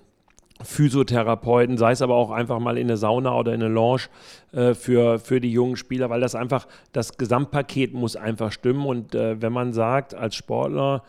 Physiotherapeuten, 0.63 1.79
sei 1.79 1.93
es 1.93 2.03
aber 2.03 2.15
auch 2.15 2.31
einfach 2.31 2.59
mal 2.59 2.77
in 2.77 2.87
eine 2.87 2.97
Sauna 2.97 3.37
oder 3.39 3.55
in 3.55 3.63
eine 3.63 3.73
Lounge 3.73 4.03
äh, 4.53 4.75
für, 4.75 5.19
für 5.19 5.41
die 5.41 5.53
jungen 5.53 5.77
Spieler, 5.77 6.11
weil 6.11 6.21
das 6.21 6.35
einfach, 6.35 6.67
das 6.93 7.17
Gesamtpaket 7.17 7.95
muss 7.95 8.17
einfach 8.17 8.53
stimmen. 8.53 8.85
Und 8.85 9.15
äh, 9.15 9.41
wenn 9.41 9.53
man 9.53 9.73
sagt, 9.73 10.15
als 10.15 10.35
Sportler, 10.37 11.03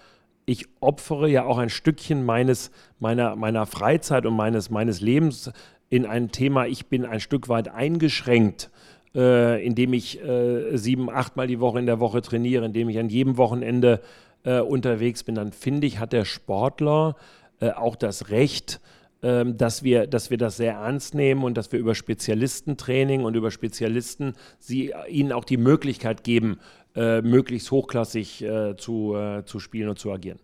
ich 0.46 0.66
opfere 0.80 1.30
ja 1.30 1.46
auch 1.46 1.58
ein 1.58 1.70
Stückchen 1.70 2.26
meines, 2.26 2.72
meiner, 3.00 3.36
meiner 3.36 3.66
Freizeit 3.66 4.26
und 4.26 4.36
meines, 4.36 4.70
meines 4.70 5.02
Lebens 5.02 5.52
in 5.90 6.06
ein 6.06 6.32
Thema, 6.32 6.66
ich 6.68 6.88
bin 6.88 7.06
ein 7.06 7.20
Stück 7.20 7.50
weit 7.50 7.68
eingeschränkt, 7.68 8.72
äh, 9.14 9.64
indem 9.66 9.94
ich 9.94 10.24
äh, 10.24 10.78
sieben, 10.78 11.10
achtmal 11.10 11.48
die 11.48 11.60
Woche 11.60 11.80
in 11.80 11.86
der 11.86 12.00
Woche 12.00 12.22
trainiere, 12.22 12.66
indem 12.66 12.90
ich 12.90 12.98
an 12.98 13.10
jedem 13.10 13.38
Wochenende 13.38 14.02
äh, 14.44 14.60
unterwegs 14.60 15.24
bin, 15.24 15.36
dann 15.36 15.52
finde 15.52 15.88
ich, 15.88 16.00
hat 16.00 16.14
der 16.14 16.26
Sportler 16.26 17.16
äh, 17.60 17.72
auch 17.72 17.96
das 17.96 18.30
Recht, 18.30 18.80
ähm, 19.24 19.58
dass 19.58 19.84
wir, 19.84 20.08
dass 20.08 20.30
wir 20.30 20.38
das 20.38 20.58
sehr 20.58 20.74
ernst 20.74 21.14
nehmen 21.14 21.44
und 21.44 21.56
dass 21.56 21.72
wir 21.72 21.80
über 21.80 21.96
Spezialistentraining 21.96 23.24
und 23.24 23.36
über 23.36 23.52
Spezialisten 23.52 24.34
sie, 24.60 24.94
ihnen 25.10 25.32
auch 25.32 25.46
die 25.46 25.58
Möglichkeit 25.58 26.24
geben, 26.24 26.60
äh, 26.96 27.22
möglichst 27.22 27.72
hochklassig 27.72 28.42
äh, 28.42 28.76
zu, 28.78 29.16
äh, 29.16 29.46
zu 29.46 29.60
spielen 29.60 29.90
und 29.90 30.00
zu 30.00 30.12
agieren. 30.12 30.40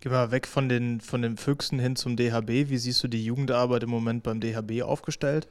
Gehen 0.00 0.12
wir 0.12 0.30
weg 0.30 0.46
von 0.46 0.68
den, 0.68 1.00
von 1.00 1.22
den 1.22 1.36
Füchsen 1.36 1.78
hin 1.78 1.96
zum 1.96 2.16
DHB. 2.16 2.70
Wie 2.70 2.76
siehst 2.76 3.02
du 3.02 3.08
die 3.08 3.24
Jugendarbeit 3.24 3.82
im 3.82 3.90
Moment 3.90 4.22
beim 4.22 4.40
DHB 4.40 4.82
aufgestellt? 4.82 5.48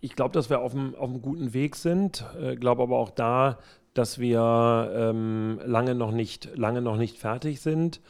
Ich 0.00 0.14
glaube, 0.16 0.32
dass 0.32 0.48
wir 0.48 0.60
auf 0.60 0.74
einem, 0.74 0.94
auf 0.94 1.10
guten 1.20 1.52
Weg 1.52 1.76
sind. 1.76 2.24
Ich 2.38 2.44
äh, 2.44 2.56
glaube 2.56 2.82
aber 2.82 2.96
auch 2.96 3.10
da, 3.10 3.58
dass 3.92 4.18
wir 4.18 4.92
ähm, 4.94 5.60
lange, 5.64 5.94
noch 5.94 6.12
nicht, 6.12 6.50
lange 6.54 6.80
noch 6.80 6.96
nicht 6.96 7.18
fertig 7.18 7.60
sind. 7.60 8.00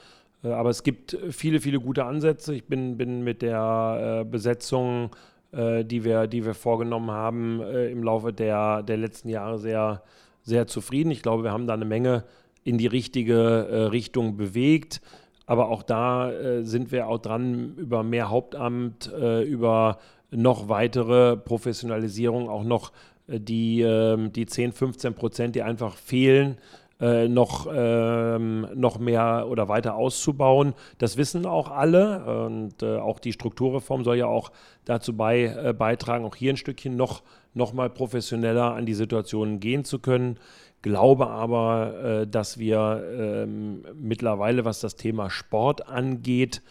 Äh, 0.47 0.53
aber 0.53 0.71
es 0.71 0.83
gibt 0.83 1.17
viele, 1.31 1.61
viele 1.61 1.81
gute 1.81 2.05
Ansätze. 2.05 2.55
Ich 2.55 2.65
bin, 2.67 2.97
bin 2.97 3.23
mit 3.25 3.43
der 3.43 4.21
äh, 4.23 4.25
Besetzung, 4.25 5.11
äh, 5.53 5.85
die, 5.85 6.05
wir, 6.05 6.27
die 6.27 6.45
wir 6.45 6.55
vorgenommen 6.55 7.11
haben, 7.11 7.61
im 7.61 8.03
Laufe 8.03 8.33
der, 8.33 8.83
der 8.83 8.97
letzten 8.97 9.29
Jahre 9.29 9.59
sehr, 9.59 10.03
sehr 10.43 10.67
zufrieden. 10.67 11.11
Ich 11.11 11.23
glaube, 11.23 11.45
wir 11.45 11.53
haben 11.53 11.67
da 11.67 11.75
eine 11.75 11.85
Menge 11.85 12.25
in 12.65 12.79
die 12.79 12.89
richtige 12.89 13.93
Richtung 13.93 14.37
bewegt. 14.37 15.01
Aber 15.47 15.69
auch 15.69 15.85
da 15.85 16.33
sind 16.63 16.91
wir 16.91 17.07
auch 17.07 17.19
dran, 17.19 17.77
über 17.77 18.03
mehr 18.03 18.29
Hauptamt, 18.29 19.07
über 19.47 19.99
noch 20.33 20.69
weitere 20.69 21.37
Professionalisierung, 21.37 22.49
auch 22.49 22.65
noch 22.65 22.91
die, 23.29 23.83
ähm, 23.83 24.33
die 24.33 24.47
10, 24.47 24.73
15 24.73 25.15
Prozent, 25.15 25.55
die 25.55 25.63
einfach 25.63 25.95
fehlen, 25.95 26.57
äh, 27.01 27.29
noch, 27.29 27.67
ähm, 27.71 28.67
noch 28.75 28.99
mehr 28.99 29.47
oder 29.51 29.69
weiter 29.69 29.97
auszubauen. 29.97 30.75
Das 30.99 31.17
wissen 31.17 31.45
auch 31.45 31.71
alle 31.71 32.47
und 32.47 32.83
äh, 32.83 32.97
auch 32.97 33.19
die 33.19 33.33
Strukturreform 33.33 34.03
soll 34.03 34.17
ja 34.17 34.27
auch 34.27 34.51
dazu 34.85 35.15
bei, 35.17 35.45
äh, 35.45 35.75
beitragen, 35.75 36.25
auch 36.25 36.37
hier 36.37 36.53
ein 36.53 36.57
Stückchen 36.57 36.97
noch, 36.97 37.23
noch 37.53 37.73
mal 37.73 37.91
professioneller 37.91 38.75
an 38.75 38.87
die 38.87 38.95
Situation 38.95 39.61
gehen 39.61 39.85
zu 39.85 39.99
können. 39.99 40.39
Glaube 40.83 41.27
aber, 41.29 42.23
äh, 42.23 42.27
dass 42.27 42.59
wir 42.59 43.03
ähm, 43.19 43.85
mittlerweile, 43.95 44.65
was 44.65 44.81
das 44.81 44.97
Thema 44.97 45.31
Sport 45.31 45.89
angeht, 45.89 46.63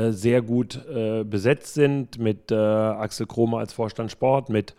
äh, 0.00 0.12
sehr 0.12 0.42
gut 0.42 0.80
äh, 0.86 1.24
besetzt 1.24 1.74
sind 1.74 2.18
mit 2.18 2.50
Axel 2.52 3.26
Kromer 3.26 3.58
als 3.58 3.72
Vorstand 3.72 4.10
Sport, 4.10 4.48
mit 4.48 4.74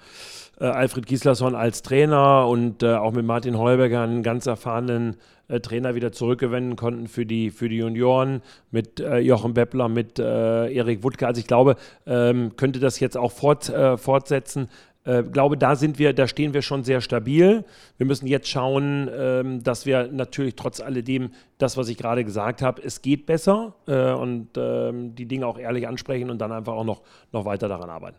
äh, 0.61 0.65
Alfred 0.65 1.07
Gislason 1.07 1.55
als 1.55 1.81
Trainer 1.81 2.47
und 2.47 2.83
äh, 2.83 2.93
auch 2.93 3.11
mit 3.11 3.25
Martin 3.25 3.57
Heuberger 3.57 4.01
einen 4.01 4.21
ganz 4.21 4.45
erfahrenen 4.45 5.17
äh, 5.47 5.59
Trainer 5.59 5.95
wieder 5.95 6.11
zurückgewinnen 6.11 6.75
konnten 6.75 7.07
für 7.07 7.25
die, 7.25 7.49
für 7.49 7.67
die 7.67 7.77
Junioren, 7.77 8.41
mit 8.69 8.99
äh, 8.99 9.17
Jochen 9.17 9.55
Beppler, 9.55 9.89
mit 9.89 10.19
äh, 10.19 10.71
Erik 10.71 11.03
Wuttke. 11.03 11.25
Also 11.25 11.39
ich 11.39 11.47
glaube, 11.47 11.77
ähm, 12.05 12.55
könnte 12.57 12.79
das 12.79 12.99
jetzt 12.99 13.17
auch 13.17 13.31
fort, 13.31 13.69
äh, 13.69 13.97
fortsetzen. 13.97 14.69
Ich 15.03 15.31
glaube, 15.31 15.57
da 15.57 15.75
sind 15.75 15.97
wir, 15.97 16.13
da 16.13 16.27
stehen 16.27 16.53
wir 16.53 16.61
schon 16.61 16.83
sehr 16.83 17.01
stabil. 17.01 17.65
Wir 17.97 18.05
müssen 18.05 18.27
jetzt 18.27 18.47
schauen, 18.47 19.09
ähm, 19.11 19.63
dass 19.63 19.87
wir 19.87 20.07
natürlich 20.11 20.55
trotz 20.55 20.79
alledem 20.79 21.31
das, 21.57 21.75
was 21.75 21.89
ich 21.89 21.97
gerade 21.97 22.23
gesagt 22.23 22.61
habe, 22.61 22.83
es 22.83 23.01
geht 23.01 23.25
besser 23.25 23.73
und 23.87 24.49
ähm, 24.57 25.15
die 25.15 25.25
Dinge 25.25 25.47
auch 25.47 25.57
ehrlich 25.57 25.87
ansprechen 25.87 26.29
und 26.29 26.37
dann 26.37 26.51
einfach 26.51 26.73
auch 26.73 26.83
noch, 26.83 27.01
noch 27.31 27.45
weiter 27.45 27.67
daran 27.67 27.89
arbeiten 27.89 28.17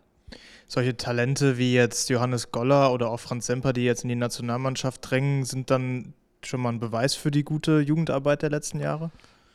solche 0.67 0.97
Talente 0.97 1.57
wie 1.57 1.73
jetzt 1.73 2.09
Johannes 2.09 2.51
Goller 2.51 2.91
oder 2.91 3.09
auch 3.09 3.19
Franz 3.19 3.45
Semper, 3.45 3.73
die 3.73 3.83
jetzt 3.83 4.03
in 4.03 4.09
die 4.09 4.15
Nationalmannschaft 4.15 5.09
drängen, 5.09 5.45
sind 5.45 5.69
dann 5.69 6.13
schon 6.43 6.61
mal 6.61 6.69
ein 6.69 6.79
Beweis 6.79 7.15
für 7.15 7.31
die 7.31 7.43
gute 7.43 7.79
Jugendarbeit 7.79 8.41
der 8.41 8.49
letzten 8.49 8.79
Jahre? 8.79 9.11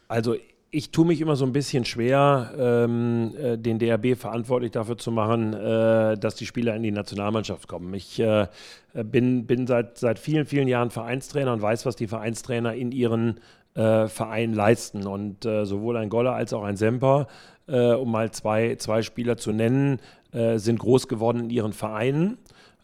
Also 0.06 0.36
ich 0.70 0.90
tue 0.90 1.06
mich 1.06 1.20
immer 1.20 1.36
so 1.36 1.46
ein 1.46 1.52
bisschen 1.52 1.84
schwer, 1.84 2.52
ähm, 2.58 3.34
äh, 3.40 3.56
den 3.56 3.78
DRB 3.78 4.16
verantwortlich 4.16 4.70
dafür 4.70 4.98
zu 4.98 5.10
machen, 5.10 5.54
äh, 5.54 6.18
dass 6.18 6.34
die 6.34 6.46
Spieler 6.46 6.76
in 6.76 6.82
die 6.82 6.90
Nationalmannschaft 6.90 7.68
kommen. 7.68 7.94
Ich 7.94 8.20
äh, 8.20 8.46
bin, 8.92 9.46
bin 9.46 9.66
seit, 9.66 9.98
seit 9.98 10.18
vielen, 10.18 10.44
vielen 10.44 10.68
Jahren 10.68 10.90
Vereinstrainer 10.90 11.52
und 11.52 11.62
weiß, 11.62 11.86
was 11.86 11.96
die 11.96 12.06
Vereinstrainer 12.06 12.74
in 12.74 12.92
ihren 12.92 13.40
äh, 13.74 14.08
Vereinen 14.08 14.52
leisten. 14.52 15.06
Und 15.06 15.46
äh, 15.46 15.64
sowohl 15.64 15.96
ein 15.96 16.10
Goller 16.10 16.34
als 16.34 16.52
auch 16.52 16.64
ein 16.64 16.76
Semper, 16.76 17.28
äh, 17.66 17.92
um 17.92 18.12
mal 18.12 18.30
zwei, 18.30 18.76
zwei 18.76 19.02
Spieler 19.02 19.36
zu 19.36 19.52
nennen, 19.52 20.00
sind 20.30 20.78
groß 20.78 21.08
geworden 21.08 21.44
in 21.44 21.48
ihren 21.48 21.72
Vereinen 21.72 22.36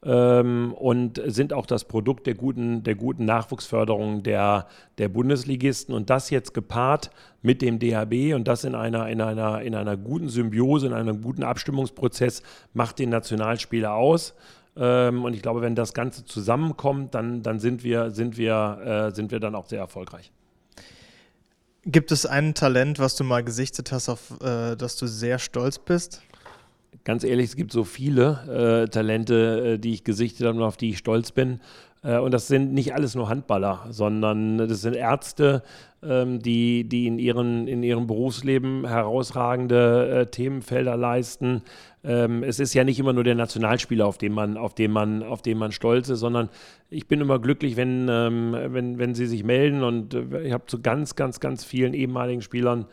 ähm, 0.05 0.75
und 0.75 1.21
sind 1.27 1.53
auch 1.53 1.67
das 1.67 1.85
Produkt 1.85 2.27
der 2.27 2.35
guten, 2.35 2.83
der 2.83 2.95
guten 2.95 3.25
Nachwuchsförderung 3.25 4.23
der, 4.23 4.67
der 4.99 5.09
Bundesligisten. 5.09 5.95
Und 5.95 6.11
das 6.11 6.31
jetzt 6.31 6.55
gepaart 6.55 7.11
mit 7.43 7.63
dem 7.63 7.79
DHB 7.79 8.35
und 8.35 8.47
das 8.47 8.65
in 8.65 8.75
einer, 8.75 9.09
in, 9.09 9.21
einer, 9.21 9.63
in 9.63 9.75
einer 9.75 9.97
guten 9.97 10.29
Symbiose, 10.29 10.87
in 10.87 10.93
einem 10.93 11.23
guten 11.23 11.43
Abstimmungsprozess 11.43 12.43
macht 12.75 12.99
den 12.99 13.11
Nationalspieler 13.11 13.95
aus. 13.95 14.35
Ähm, 14.77 15.25
und 15.25 15.35
ich 15.35 15.43
glaube, 15.43 15.63
wenn 15.63 15.75
das 15.75 15.95
Ganze 15.95 16.25
zusammenkommt, 16.25 17.15
dann, 17.15 17.43
dann 17.43 17.61
sind, 17.61 17.85
wir, 17.85 18.11
sind, 18.11 18.37
wir, 18.37 19.09
äh, 19.11 19.15
sind 19.15 19.31
wir 19.31 19.41
dann 19.41 19.55
auch 19.55 19.67
sehr 19.67 19.79
erfolgreich. 19.79 20.33
Gibt 21.87 22.13
es 22.13 22.25
ein 22.25 22.55
Talent, 22.55 22.99
was 22.99 23.15
du 23.15 23.25
mal 23.25 23.45
gesichtet 23.45 23.93
hast, 23.93 24.09
auf 24.09 24.41
äh, 24.41 24.75
das 24.75 24.97
du 24.97 25.07
sehr 25.07 25.39
stolz 25.39 25.79
bist? 25.79 26.23
Ganz 27.03 27.25
ehrlich, 27.25 27.47
es 27.47 27.57
gibt 27.57 27.73
so 27.73 27.85
viele 27.85 28.85
äh, 28.85 28.89
Talente, 28.89 29.75
äh, 29.75 29.79
die 29.79 29.95
ich 29.95 30.05
gesichtet 30.05 30.47
habe 30.47 30.59
und 30.59 30.65
auf 30.65 30.77
die 30.77 30.91
ich 30.91 30.99
stolz 30.99 31.33
bin. 31.33 31.61
Äh, 32.05 32.19
und 32.19 32.33
das 32.33 32.47
sind 32.47 32.73
nicht 32.73 32.95
alles 32.95 33.15
nur 33.15 33.29
Handballer, 33.29 33.87
sondern 33.91 34.59
das 34.59 34.83
sind 34.83 34.95
Ärzte, 34.95 35.63
ähm, 36.03 36.41
die, 36.41 36.85
die 36.85 37.07
in, 37.07 37.19
ihren, 37.19 37.67
in 37.67 37.83
ihrem 37.83 38.07
Berufsleben 38.07 38.87
herausragende 38.87 40.09
äh, 40.09 40.27
Themenfelder 40.27 40.97
leisten. 40.97 41.63
Ähm, 42.05 42.43
es 42.43 42.61
ist 42.61 42.75
ja 42.75 42.85
nicht 42.85 42.99
immer 42.99 43.15
nur 43.15 43.25
der 43.25 43.35
Nationalspieler, 43.35 44.07
auf 44.07 44.19
den 44.19 44.33
man, 44.33 44.57
auf 44.59 44.75
den 44.75 44.91
man, 44.91 45.23
auf 45.23 45.41
den 45.41 45.57
man 45.57 45.73
stolz 45.73 46.11
ist, 46.11 46.21
sondern 46.21 46.51
ich 46.91 47.09
bin 47.09 47.21
immer 47.21 47.39
glücklich, 47.39 47.77
wenn, 47.77 48.07
ähm, 48.11 48.55
wenn, 48.69 48.99
wenn 48.99 49.15
sie 49.15 49.27
sich 49.27 49.43
melden 49.43 49.83
und 49.83 50.13
äh, 50.15 50.43
ich 50.43 50.53
habe 50.53 50.67
zu 50.67 50.83
ganz, 50.83 51.17
ganz, 51.17 51.41
ganz 51.41 51.65
vielen 51.65 51.95
ehemaligen 51.95 52.43
Spielern 52.43 52.87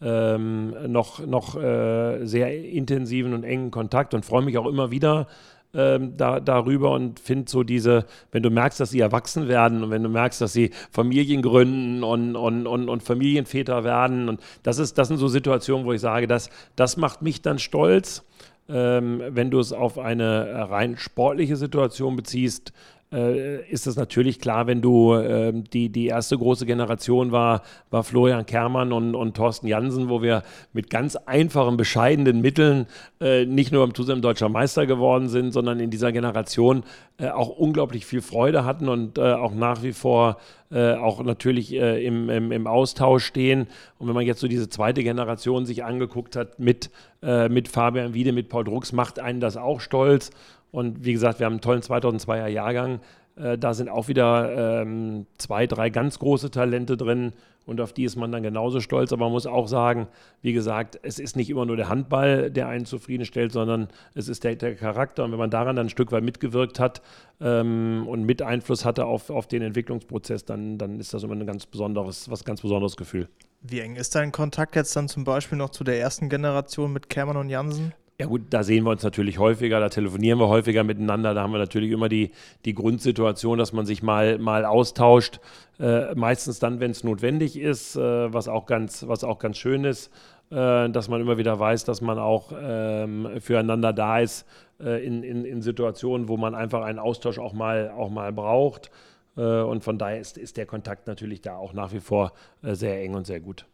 ähm, 0.00 0.74
noch, 0.92 1.24
noch 1.26 1.56
äh, 1.56 2.24
sehr 2.24 2.64
intensiven 2.64 3.34
und 3.34 3.44
engen 3.44 3.70
Kontakt 3.70 4.14
und 4.14 4.24
freue 4.24 4.42
mich 4.42 4.58
auch 4.58 4.66
immer 4.66 4.90
wieder 4.90 5.26
ähm, 5.74 6.16
da, 6.16 6.40
darüber 6.40 6.92
und 6.92 7.20
finde 7.20 7.50
so 7.50 7.62
diese, 7.62 8.06
wenn 8.32 8.42
du 8.42 8.50
merkst, 8.50 8.80
dass 8.80 8.90
sie 8.90 9.00
erwachsen 9.00 9.48
werden 9.48 9.84
und 9.84 9.90
wenn 9.90 10.02
du 10.02 10.08
merkst, 10.08 10.40
dass 10.40 10.52
sie 10.52 10.70
Familien 10.90 11.42
gründen 11.42 12.02
und, 12.02 12.36
und, 12.36 12.66
und, 12.66 12.88
und 12.88 13.02
Familienväter 13.02 13.84
werden 13.84 14.28
und 14.28 14.40
das 14.62 14.78
ist, 14.78 14.96
das 14.98 15.08
sind 15.08 15.18
so 15.18 15.28
Situationen, 15.28 15.86
wo 15.86 15.92
ich 15.92 16.00
sage, 16.00 16.26
das, 16.26 16.50
das 16.76 16.96
macht 16.96 17.22
mich 17.22 17.42
dann 17.42 17.58
stolz. 17.58 18.24
Ähm, 18.70 19.22
wenn 19.28 19.50
du 19.50 19.60
es 19.60 19.72
auf 19.72 19.98
eine 19.98 20.68
rein 20.68 20.98
sportliche 20.98 21.56
Situation 21.56 22.16
beziehst, 22.16 22.72
ist 23.10 23.86
es 23.86 23.96
natürlich 23.96 24.38
klar, 24.38 24.66
wenn 24.66 24.82
du 24.82 25.14
äh, 25.14 25.52
die, 25.54 25.88
die 25.88 26.08
erste 26.08 26.36
große 26.36 26.66
Generation 26.66 27.32
war, 27.32 27.62
war 27.90 28.04
Florian 28.04 28.44
Kermann 28.44 28.92
und, 28.92 29.14
und 29.14 29.34
Thorsten 29.34 29.66
Jansen, 29.66 30.10
wo 30.10 30.20
wir 30.20 30.42
mit 30.74 30.90
ganz 30.90 31.16
einfachen, 31.16 31.78
bescheidenen 31.78 32.42
Mitteln 32.42 32.86
äh, 33.20 33.46
nicht 33.46 33.72
nur 33.72 33.84
im 33.84 33.94
Tusem 33.94 34.20
deutscher 34.20 34.50
Meister 34.50 34.86
geworden 34.86 35.28
sind, 35.28 35.52
sondern 35.52 35.80
in 35.80 35.90
dieser 35.90 36.12
Generation 36.12 36.84
äh, 37.20 37.30
auch 37.30 37.48
unglaublich 37.48 38.06
viel 38.06 38.20
Freude 38.20 38.64
hatten 38.64 38.88
und 38.88 39.18
äh, 39.18 39.32
auch 39.32 39.54
nach 39.54 39.82
wie 39.82 39.92
vor 39.92 40.36
äh, 40.70 40.92
auch 40.92 41.24
natürlich 41.24 41.72
im, 41.74 42.28
im, 42.28 42.52
im, 42.52 42.66
Austausch 42.66 43.24
stehen. 43.24 43.66
Und 43.98 44.06
wenn 44.06 44.14
man 44.14 44.26
jetzt 44.26 44.40
so 44.40 44.48
diese 44.48 44.68
zweite 44.68 45.02
Generation 45.02 45.64
sich 45.64 45.82
angeguckt 45.82 46.36
hat 46.36 46.58
mit, 46.60 46.90
mit 47.22 47.68
Fabian 47.68 48.12
Wiede, 48.12 48.32
mit 48.32 48.50
Paul 48.50 48.64
Drucks, 48.64 48.92
macht 48.92 49.18
einen 49.18 49.40
das 49.40 49.56
auch 49.56 49.80
stolz. 49.80 50.30
Und 50.70 51.04
wie 51.04 51.12
gesagt, 51.12 51.38
wir 51.38 51.46
haben 51.46 51.54
einen 51.54 51.60
tollen 51.60 51.82
2002er 51.82 52.46
Jahrgang. 52.46 53.00
Äh, 53.36 53.58
da 53.58 53.74
sind 53.74 53.88
auch 53.88 54.08
wieder 54.08 54.82
ähm, 54.82 55.26
zwei, 55.38 55.66
drei 55.66 55.90
ganz 55.90 56.18
große 56.18 56.50
Talente 56.50 56.96
drin 56.96 57.32
und 57.68 57.82
auf 57.82 57.92
die 57.92 58.04
ist 58.04 58.16
man 58.16 58.32
dann 58.32 58.42
genauso 58.42 58.80
stolz. 58.80 59.12
Aber 59.12 59.26
man 59.26 59.32
muss 59.32 59.46
auch 59.46 59.68
sagen, 59.68 60.08
wie 60.40 60.54
gesagt, 60.54 60.98
es 61.02 61.18
ist 61.18 61.36
nicht 61.36 61.50
immer 61.50 61.66
nur 61.66 61.76
der 61.76 61.90
Handball, 61.90 62.50
der 62.50 62.66
einen 62.66 62.86
zufriedenstellt, 62.86 63.52
sondern 63.52 63.88
es 64.14 64.28
ist 64.28 64.42
der, 64.44 64.56
der 64.56 64.74
Charakter. 64.74 65.24
Und 65.24 65.32
wenn 65.32 65.38
man 65.38 65.50
daran 65.50 65.76
dann 65.76 65.86
ein 65.86 65.90
Stück 65.90 66.10
weit 66.10 66.24
mitgewirkt 66.24 66.80
hat 66.80 67.02
ähm, 67.42 68.06
und 68.08 68.24
mit 68.24 68.40
Einfluss 68.40 68.86
hatte 68.86 69.04
auf, 69.04 69.28
auf 69.28 69.46
den 69.46 69.60
Entwicklungsprozess, 69.60 70.46
dann, 70.46 70.78
dann 70.78 70.98
ist 70.98 71.12
das 71.12 71.22
immer 71.22 71.34
ein 71.34 71.46
ganz 71.46 71.66
besonderes, 71.66 72.30
was 72.30 72.42
ganz 72.44 72.62
besonderes 72.62 72.96
Gefühl. 72.96 73.28
Wie 73.60 73.80
eng 73.80 73.96
ist 73.96 74.14
dein 74.14 74.32
Kontakt 74.32 74.74
jetzt 74.74 74.96
dann 74.96 75.08
zum 75.08 75.24
Beispiel 75.24 75.58
noch 75.58 75.68
zu 75.68 75.84
der 75.84 76.00
ersten 76.00 76.30
Generation 76.30 76.90
mit 76.90 77.10
Kermann 77.10 77.36
und 77.36 77.50
Jansen? 77.50 77.92
Ja 78.20 78.26
gut, 78.26 78.46
da 78.50 78.64
sehen 78.64 78.82
wir 78.82 78.90
uns 78.90 79.04
natürlich 79.04 79.38
häufiger, 79.38 79.78
da 79.78 79.90
telefonieren 79.90 80.40
wir 80.40 80.48
häufiger 80.48 80.82
miteinander, 80.82 81.34
da 81.34 81.42
haben 81.42 81.52
wir 81.52 81.60
natürlich 81.60 81.92
immer 81.92 82.08
die, 82.08 82.32
die 82.64 82.74
Grundsituation, 82.74 83.58
dass 83.58 83.72
man 83.72 83.86
sich 83.86 84.02
mal, 84.02 84.38
mal 84.38 84.64
austauscht, 84.64 85.38
äh, 85.78 86.16
meistens 86.16 86.58
dann, 86.58 86.80
wenn 86.80 86.90
es 86.90 87.04
notwendig 87.04 87.56
ist, 87.56 87.94
äh, 87.94 88.32
was, 88.32 88.48
auch 88.48 88.66
ganz, 88.66 89.06
was 89.06 89.22
auch 89.22 89.38
ganz 89.38 89.56
schön 89.56 89.84
ist, 89.84 90.08
äh, 90.50 90.88
dass 90.90 91.08
man 91.08 91.20
immer 91.20 91.38
wieder 91.38 91.60
weiß, 91.60 91.84
dass 91.84 92.00
man 92.00 92.18
auch 92.18 92.50
ähm, 92.60 93.28
füreinander 93.38 93.92
da 93.92 94.18
ist 94.18 94.48
äh, 94.80 95.06
in, 95.06 95.22
in, 95.22 95.44
in 95.44 95.62
Situationen, 95.62 96.26
wo 96.26 96.36
man 96.36 96.56
einfach 96.56 96.82
einen 96.82 96.98
Austausch 96.98 97.38
auch 97.38 97.52
mal, 97.52 97.90
auch 97.90 98.10
mal 98.10 98.32
braucht. 98.32 98.90
Äh, 99.36 99.42
und 99.42 99.84
von 99.84 99.96
daher 99.96 100.18
ist, 100.18 100.38
ist 100.38 100.56
der 100.56 100.66
Kontakt 100.66 101.06
natürlich 101.06 101.40
da 101.40 101.56
auch 101.56 101.72
nach 101.72 101.92
wie 101.92 102.00
vor 102.00 102.32
äh, 102.64 102.74
sehr 102.74 103.00
eng 103.00 103.14
und 103.14 103.28
sehr 103.28 103.38
gut. 103.38 103.64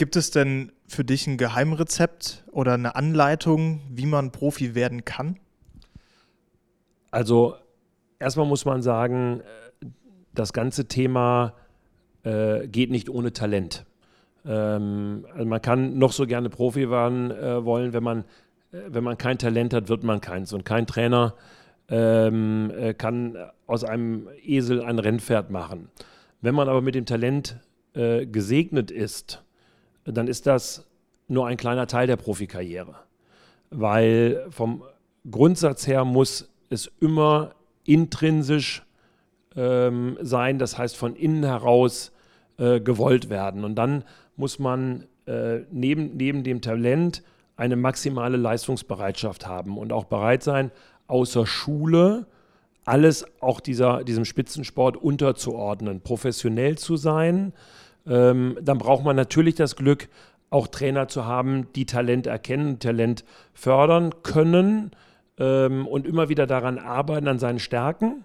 Gibt 0.00 0.16
es 0.16 0.30
denn 0.30 0.72
für 0.86 1.04
dich 1.04 1.26
ein 1.26 1.36
Geheimrezept 1.36 2.46
oder 2.52 2.72
eine 2.72 2.96
Anleitung, 2.96 3.82
wie 3.90 4.06
man 4.06 4.32
Profi 4.32 4.74
werden 4.74 5.04
kann? 5.04 5.38
Also 7.10 7.56
erstmal 8.18 8.46
muss 8.46 8.64
man 8.64 8.80
sagen, 8.80 9.42
das 10.32 10.54
ganze 10.54 10.88
Thema 10.88 11.52
äh, 12.22 12.66
geht 12.66 12.90
nicht 12.90 13.10
ohne 13.10 13.34
Talent. 13.34 13.84
Ähm, 14.46 15.26
also 15.34 15.44
man 15.44 15.60
kann 15.60 15.98
noch 15.98 16.12
so 16.12 16.26
gerne 16.26 16.48
Profi 16.48 16.90
werden 16.90 17.30
äh, 17.30 17.62
wollen, 17.62 17.92
wenn 17.92 18.02
man, 18.02 18.20
äh, 18.72 18.78
wenn 18.88 19.04
man 19.04 19.18
kein 19.18 19.36
Talent 19.36 19.74
hat, 19.74 19.90
wird 19.90 20.02
man 20.02 20.22
keins. 20.22 20.54
Und 20.54 20.64
kein 20.64 20.86
Trainer 20.86 21.34
ähm, 21.90 22.72
äh, 22.74 22.94
kann 22.94 23.36
aus 23.66 23.84
einem 23.84 24.30
Esel 24.42 24.82
ein 24.82 24.98
Rennpferd 24.98 25.50
machen. 25.50 25.90
Wenn 26.40 26.54
man 26.54 26.70
aber 26.70 26.80
mit 26.80 26.94
dem 26.94 27.04
Talent 27.04 27.60
äh, 27.92 28.24
gesegnet 28.24 28.90
ist, 28.90 29.44
dann 30.04 30.28
ist 30.28 30.46
das 30.46 30.86
nur 31.28 31.46
ein 31.46 31.56
kleiner 31.56 31.86
Teil 31.86 32.06
der 32.06 32.16
Profikarriere. 32.16 32.94
Weil 33.70 34.46
vom 34.50 34.82
Grundsatz 35.30 35.86
her 35.86 36.04
muss 36.04 36.48
es 36.70 36.90
immer 37.00 37.52
intrinsisch 37.84 38.82
ähm, 39.56 40.16
sein, 40.20 40.58
das 40.58 40.78
heißt 40.78 40.96
von 40.96 41.14
innen 41.16 41.44
heraus 41.44 42.12
äh, 42.58 42.80
gewollt 42.80 43.30
werden. 43.30 43.64
Und 43.64 43.76
dann 43.76 44.04
muss 44.36 44.58
man 44.58 45.06
äh, 45.26 45.60
neben, 45.70 46.16
neben 46.16 46.44
dem 46.44 46.60
Talent 46.60 47.22
eine 47.56 47.76
maximale 47.76 48.36
Leistungsbereitschaft 48.36 49.46
haben 49.46 49.76
und 49.76 49.92
auch 49.92 50.04
bereit 50.04 50.42
sein, 50.42 50.70
außer 51.06 51.46
Schule 51.46 52.26
alles 52.84 53.26
auch 53.40 53.60
dieser, 53.60 54.02
diesem 54.04 54.24
Spitzensport 54.24 54.96
unterzuordnen, 54.96 56.00
professionell 56.00 56.78
zu 56.78 56.96
sein, 56.96 57.52
ähm, 58.06 58.56
dann 58.60 58.78
braucht 58.78 59.04
man 59.04 59.16
natürlich 59.16 59.54
das 59.54 59.76
Glück, 59.76 60.08
auch 60.50 60.66
Trainer 60.66 61.08
zu 61.08 61.26
haben, 61.26 61.68
die 61.74 61.86
Talent 61.86 62.26
erkennen, 62.26 62.80
Talent 62.80 63.24
fördern 63.54 64.14
können 64.22 64.90
ähm, 65.38 65.86
und 65.86 66.06
immer 66.06 66.28
wieder 66.28 66.46
daran 66.46 66.78
arbeiten, 66.78 67.28
an 67.28 67.38
seinen 67.38 67.60
Stärken. 67.60 68.24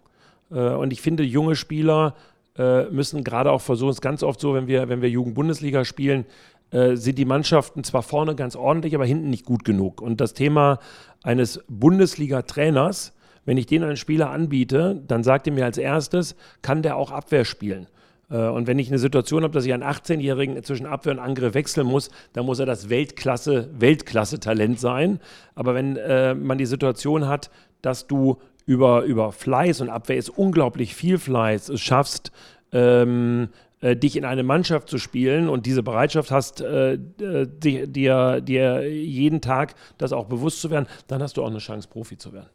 Äh, 0.52 0.56
und 0.56 0.92
ich 0.92 1.02
finde, 1.02 1.24
junge 1.24 1.56
Spieler 1.56 2.16
äh, 2.58 2.86
müssen 2.86 3.24
gerade 3.24 3.52
auch 3.52 3.62
versuchen, 3.62 3.90
es 3.90 3.98
ist 3.98 4.02
ganz 4.02 4.24
oft 4.24 4.40
so, 4.40 4.54
wenn 4.54 4.68
wir, 4.68 4.90
wenn 4.90 5.02
wir 5.02 5.10
Jugend-Bundesliga 5.10 5.86
spielen, 5.86 6.26
äh, 6.72 6.96
sind 6.96 7.18
die 7.18 7.26
Mannschaften 7.26 7.84
zwar 7.84 8.02
vorne 8.02 8.36
ganz 8.36 8.56
ordentlich, 8.56 8.96
aber 8.96 9.06
hinten 9.06 9.30
nicht 9.30 9.46
gut 9.46 9.64
genug. 9.64 10.02
Und 10.02 10.20
das 10.20 10.34
Thema 10.34 10.80
eines 11.22 11.64
Bundesliga-Trainers, 11.68 13.14
wenn 13.46 13.58
ich 13.58 13.68
den 13.68 13.84
einen 13.84 13.98
Spieler 13.98 14.32
anbiete, 14.32 15.02
dann 15.08 15.24
sagt 15.24 15.48
er 15.48 15.54
mir 15.54 15.66
als 15.66 15.78
erstes, 15.78 16.36
kann 16.64 16.82
der 16.82 16.98
auch 16.98 17.12
Abwehr 17.12 17.46
spielen. 17.46 17.88
Äh, 18.30 18.48
und 18.48 18.68
wenn 18.68 18.80
ich 18.80 18.90
eine 18.90 19.00
Situation 19.00 19.44
habe, 19.44 19.54
dass 19.54 19.66
ich 19.66 19.74
einen 19.74 19.84
18-Jährigen 19.84 20.62
zwischen 20.64 20.86
Abwehr 20.86 21.14
und 21.14 21.20
Angriff 21.20 21.54
wechseln 21.54 21.88
muss, 21.88 22.10
dann 22.34 22.46
muss 22.46 22.60
er 22.60 22.66
das 22.66 22.90
Weltklasse, 22.90 23.70
Weltklasse-Talent 23.78 24.80
sein. 24.80 25.20
Aber 25.56 25.74
wenn 25.76 25.98
äh, 25.98 26.36
man 26.36 26.58
die 26.58 26.66
Situation 26.66 27.28
hat, 27.28 27.50
dass 27.82 28.08
du 28.08 28.38
über, 28.66 29.04
über 29.04 29.32
Fleiß 29.32 29.82
und 29.82 29.90
Abwehr 29.90 30.18
ist 30.18 30.30
unglaublich 30.30 30.96
viel 30.96 31.18
Fleiß, 31.18 31.70
es 31.70 31.82
schaffst, 31.82 32.32
ähm, 32.72 33.50
äh, 33.82 33.96
dich 33.96 34.16
in 34.18 34.26
eine 34.26 34.44
Mannschaft 34.44 34.90
zu 34.90 34.98
spielen 34.98 35.48
und 35.48 35.66
diese 35.66 35.84
Bereitschaft 35.84 36.32
hast, 36.32 36.62
äh, 36.62 36.94
äh 36.94 37.48
dir, 37.48 38.42
dir 38.42 38.92
jeden 38.92 39.42
Tag 39.42 39.76
das 39.98 40.14
auch 40.14 40.26
bewusst 40.26 40.62
zu 40.62 40.72
werden, 40.72 40.88
dann 41.08 41.22
hast 41.22 41.38
du 41.38 41.44
auch 41.44 41.50
eine 41.50 41.60
Chance, 41.60 41.88
Profi 41.88 42.18
zu 42.18 42.34
werden. 42.34 42.50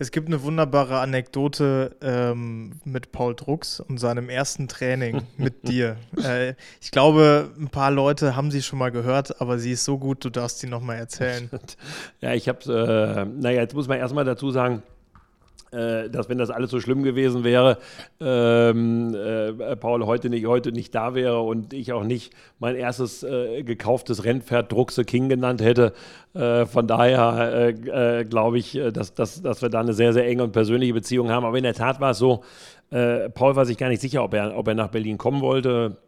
Es 0.00 0.12
gibt 0.12 0.28
eine 0.28 0.42
wunderbare 0.44 1.00
Anekdote 1.00 1.96
ähm, 2.02 2.72
mit 2.84 3.10
Paul 3.10 3.34
Drucks 3.34 3.80
und 3.80 3.98
seinem 3.98 4.28
ersten 4.28 4.68
Training 4.68 5.22
mit 5.36 5.66
dir. 5.68 5.96
Äh, 6.22 6.54
ich 6.80 6.92
glaube, 6.92 7.50
ein 7.58 7.68
paar 7.68 7.90
Leute 7.90 8.36
haben 8.36 8.52
sie 8.52 8.62
schon 8.62 8.78
mal 8.78 8.92
gehört, 8.92 9.40
aber 9.40 9.58
sie 9.58 9.72
ist 9.72 9.84
so 9.84 9.98
gut, 9.98 10.24
du 10.24 10.30
darfst 10.30 10.60
sie 10.60 10.68
nochmal 10.68 10.98
erzählen. 10.98 11.50
ja, 12.20 12.32
ich 12.32 12.48
habe, 12.48 12.60
äh, 12.72 13.24
naja, 13.24 13.60
jetzt 13.60 13.74
muss 13.74 13.88
man 13.88 13.98
erstmal 13.98 14.24
dazu 14.24 14.52
sagen, 14.52 14.84
dass 15.70 16.28
wenn 16.28 16.38
das 16.38 16.50
alles 16.50 16.70
so 16.70 16.80
schlimm 16.80 17.02
gewesen 17.02 17.44
wäre, 17.44 17.78
ähm, 18.20 19.14
äh, 19.14 19.76
Paul 19.76 20.06
heute 20.06 20.30
nicht, 20.30 20.46
heute 20.46 20.72
nicht 20.72 20.94
da 20.94 21.14
wäre 21.14 21.40
und 21.40 21.72
ich 21.72 21.92
auch 21.92 22.04
nicht 22.04 22.32
mein 22.58 22.74
erstes 22.74 23.22
äh, 23.22 23.62
gekauftes 23.62 24.24
Rennpferd 24.24 24.72
Druckse 24.72 25.04
King 25.04 25.28
genannt 25.28 25.60
hätte. 25.60 25.92
Äh, 26.34 26.66
von 26.66 26.86
daher 26.86 27.52
äh, 27.52 28.20
äh, 28.20 28.24
glaube 28.24 28.58
ich, 28.58 28.78
dass, 28.92 29.14
dass, 29.14 29.42
dass 29.42 29.62
wir 29.62 29.68
da 29.68 29.80
eine 29.80 29.92
sehr, 29.92 30.12
sehr 30.12 30.26
enge 30.26 30.44
und 30.44 30.52
persönliche 30.52 30.94
Beziehung 30.94 31.30
haben. 31.30 31.44
Aber 31.44 31.56
in 31.56 31.64
der 31.64 31.74
Tat 31.74 32.00
war 32.00 32.10
es 32.12 32.18
so, 32.18 32.42
Paul 32.90 33.54
war 33.54 33.66
sich 33.66 33.76
gar 33.76 33.90
nicht 33.90 34.00
sicher, 34.00 34.24
ob 34.24 34.32
er, 34.32 34.56
ob 34.56 34.66
er 34.66 34.74
nach 34.74 34.88
Berlin 34.88 35.18
kommen 35.18 35.42
wollte 35.42 35.98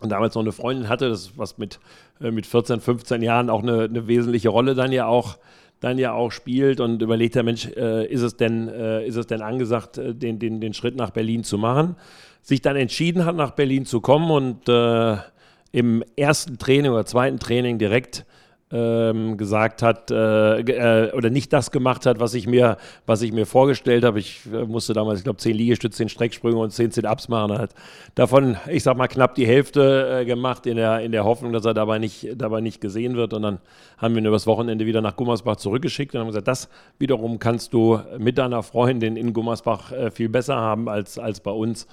und 0.00 0.12
damals 0.12 0.34
noch 0.34 0.42
eine 0.42 0.52
Freundin 0.52 0.90
hatte, 0.90 1.08
das 1.08 1.38
was 1.38 1.56
mit, 1.56 1.80
mit 2.18 2.44
14, 2.44 2.82
15 2.82 3.22
Jahren 3.22 3.48
auch 3.48 3.62
eine, 3.62 3.84
eine 3.84 4.06
wesentliche 4.06 4.50
Rolle 4.50 4.74
dann 4.74 4.92
ja 4.92 5.06
auch 5.06 5.38
dann 5.80 5.98
ja 5.98 6.12
auch 6.12 6.30
spielt 6.30 6.78
und 6.80 7.00
überlegt 7.02 7.34
der 7.34 7.42
Mensch, 7.42 7.66
äh, 7.66 8.06
ist, 8.06 8.22
es 8.22 8.36
denn, 8.36 8.68
äh, 8.68 9.06
ist 9.06 9.16
es 9.16 9.26
denn 9.26 9.42
angesagt, 9.42 9.98
äh, 9.98 10.14
den, 10.14 10.38
den, 10.38 10.60
den 10.60 10.74
Schritt 10.74 10.94
nach 10.94 11.10
Berlin 11.10 11.42
zu 11.42 11.58
machen? 11.58 11.96
Sich 12.42 12.60
dann 12.60 12.76
entschieden 12.76 13.24
hat, 13.24 13.34
nach 13.34 13.52
Berlin 13.52 13.86
zu 13.86 14.00
kommen 14.00 14.30
und 14.30 14.68
äh, 14.68 15.16
im 15.72 16.04
ersten 16.16 16.58
Training 16.58 16.92
oder 16.92 17.06
zweiten 17.06 17.38
Training 17.38 17.78
direkt 17.78 18.26
ähm, 18.72 19.36
gesagt 19.36 19.82
hat 19.82 20.10
äh, 20.10 20.60
äh, 20.60 21.12
oder 21.12 21.28
nicht 21.28 21.52
das 21.52 21.70
gemacht 21.72 22.06
hat, 22.06 22.20
was 22.20 22.34
ich 22.34 22.46
mir, 22.46 22.76
was 23.04 23.20
ich 23.22 23.32
mir 23.32 23.44
vorgestellt 23.44 24.04
habe. 24.04 24.20
Ich 24.20 24.42
äh, 24.52 24.64
musste 24.64 24.92
damals, 24.92 25.18
ich 25.18 25.24
glaube, 25.24 25.38
zehn 25.38 25.56
Liegestütze, 25.56 25.96
zehn 25.96 26.08
Strecksprünge 26.08 26.56
und 26.56 26.70
zehn 26.70 26.90
Sit-Ups 26.90 27.28
machen. 27.28 27.58
Hat 27.58 27.74
davon, 28.14 28.56
ich 28.68 28.84
sag 28.84 28.96
mal, 28.96 29.08
knapp 29.08 29.34
die 29.34 29.46
Hälfte 29.46 30.20
äh, 30.20 30.24
gemacht 30.24 30.66
in 30.66 30.76
der, 30.76 31.00
in 31.00 31.10
der 31.10 31.24
Hoffnung, 31.24 31.52
dass 31.52 31.64
er 31.64 31.74
dabei 31.74 31.98
nicht, 31.98 32.28
dabei 32.36 32.60
nicht 32.60 32.80
gesehen 32.80 33.16
wird. 33.16 33.32
Und 33.32 33.42
dann 33.42 33.58
haben 33.98 34.14
wir 34.14 34.22
ihn 34.22 34.26
übers 34.26 34.46
Wochenende 34.46 34.86
wieder 34.86 35.00
nach 35.00 35.16
Gummersbach 35.16 35.56
zurückgeschickt 35.56 36.14
und 36.14 36.20
haben 36.20 36.28
gesagt, 36.28 36.46
das 36.46 36.68
wiederum 36.98 37.40
kannst 37.40 37.72
du 37.72 38.00
mit 38.18 38.38
deiner 38.38 38.62
Freundin 38.62 39.16
in 39.16 39.32
Gummersbach 39.32 39.90
äh, 39.90 40.10
viel 40.12 40.28
besser 40.28 40.56
haben 40.56 40.88
als, 40.88 41.18
als 41.18 41.40
bei 41.40 41.50
uns. 41.50 41.88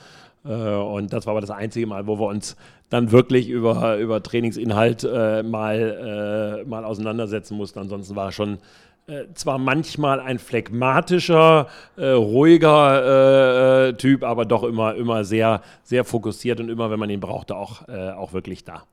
Äh, 0.47 0.51
und 0.51 1.13
das 1.13 1.25
war 1.25 1.31
aber 1.31 1.41
das 1.41 1.51
einzige 1.51 1.87
Mal, 1.87 2.07
wo 2.07 2.19
wir 2.19 2.27
uns 2.27 2.55
dann 2.89 3.11
wirklich 3.11 3.49
über, 3.49 3.97
über 3.97 4.23
Trainingsinhalt 4.23 5.03
äh, 5.03 5.43
mal, 5.43 6.63
äh, 6.65 6.69
mal 6.69 6.85
auseinandersetzen 6.85 7.57
mussten. 7.57 7.79
Ansonsten 7.79 8.15
war 8.15 8.27
er 8.27 8.31
schon 8.31 8.59
äh, 9.07 9.33
zwar 9.35 9.57
manchmal 9.57 10.19
ein 10.19 10.37
phlegmatischer, 10.37 11.67
äh, 11.95 12.07
ruhiger 12.09 13.87
äh, 13.87 13.93
Typ, 13.93 14.23
aber 14.23 14.43
doch 14.43 14.63
immer, 14.63 14.95
immer 14.95 15.23
sehr, 15.23 15.61
sehr 15.83 16.03
fokussiert 16.03 16.59
und 16.59 16.67
immer, 16.67 16.91
wenn 16.91 16.99
man 16.99 17.09
ihn 17.09 17.21
brauchte, 17.21 17.55
auch, 17.55 17.87
auch 17.87 18.33
wirklich 18.33 18.63
da. 18.65 18.83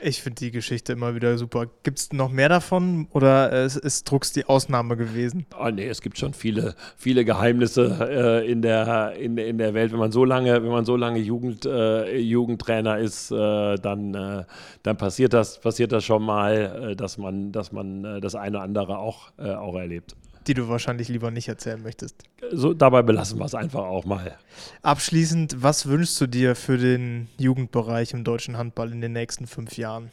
Ich 0.00 0.22
finde 0.22 0.36
die 0.36 0.50
Geschichte 0.52 0.92
immer 0.92 1.14
wieder 1.14 1.36
super. 1.38 1.66
Gibt 1.82 1.98
es 1.98 2.12
noch 2.12 2.30
mehr 2.30 2.48
davon 2.48 3.08
oder 3.12 3.64
ist, 3.64 3.76
ist 3.76 4.08
Drucks 4.08 4.32
die 4.32 4.44
Ausnahme 4.44 4.96
gewesen? 4.96 5.46
Oh, 5.58 5.70
nee, 5.70 5.88
es 5.88 6.00
gibt 6.02 6.18
schon 6.18 6.34
viele, 6.34 6.76
viele 6.96 7.24
Geheimnisse 7.24 8.42
äh, 8.44 8.50
in, 8.50 8.62
der, 8.62 9.14
in, 9.18 9.36
in 9.36 9.58
der 9.58 9.74
Welt. 9.74 9.90
Wenn 9.90 9.98
man 9.98 10.12
so 10.12 10.24
lange, 10.24 10.62
wenn 10.62 10.70
man 10.70 10.84
so 10.84 10.96
lange 10.96 11.18
Jugend, 11.18 11.66
äh, 11.66 12.16
Jugendtrainer 12.16 12.98
ist, 12.98 13.32
äh, 13.32 13.74
dann, 13.76 14.14
äh, 14.14 14.44
dann 14.84 14.96
passiert 14.96 15.32
das, 15.32 15.60
passiert 15.60 15.90
das 15.90 16.04
schon 16.04 16.22
mal, 16.22 16.90
äh, 16.90 16.96
dass 16.96 17.18
man, 17.18 17.50
dass 17.50 17.72
man 17.72 18.04
äh, 18.04 18.20
das 18.20 18.36
eine 18.36 18.58
oder 18.58 18.64
andere 18.64 18.98
auch, 18.98 19.32
auch 19.38 19.76
erlebt 19.76 20.14
die 20.48 20.54
du 20.54 20.68
wahrscheinlich 20.68 21.08
lieber 21.08 21.30
nicht 21.30 21.48
erzählen 21.48 21.82
möchtest. 21.82 22.24
So, 22.50 22.74
dabei 22.74 23.02
belassen 23.02 23.38
wir 23.38 23.44
es 23.44 23.54
einfach 23.54 23.84
auch 23.84 24.04
mal. 24.04 24.36
Abschließend, 24.82 25.62
was 25.62 25.86
wünschst 25.86 26.20
du 26.20 26.26
dir 26.26 26.54
für 26.56 26.78
den 26.78 27.28
Jugendbereich 27.38 28.14
im 28.14 28.24
deutschen 28.24 28.56
Handball 28.56 28.90
in 28.90 29.00
den 29.00 29.12
nächsten 29.12 29.46
fünf 29.46 29.76
Jahren? 29.76 30.10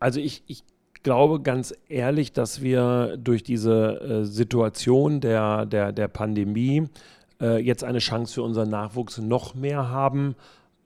Also 0.00 0.20
ich, 0.20 0.42
ich 0.46 0.64
glaube 1.02 1.40
ganz 1.40 1.74
ehrlich, 1.88 2.32
dass 2.32 2.60
wir 2.60 3.16
durch 3.16 3.44
diese 3.44 4.00
äh, 4.00 4.24
Situation 4.24 5.20
der, 5.20 5.66
der, 5.66 5.92
der 5.92 6.08
Pandemie 6.08 6.88
äh, 7.40 7.58
jetzt 7.58 7.84
eine 7.84 8.00
Chance 8.00 8.34
für 8.34 8.42
unseren 8.42 8.70
Nachwuchs 8.70 9.18
noch 9.18 9.54
mehr 9.54 9.88
haben, 9.90 10.34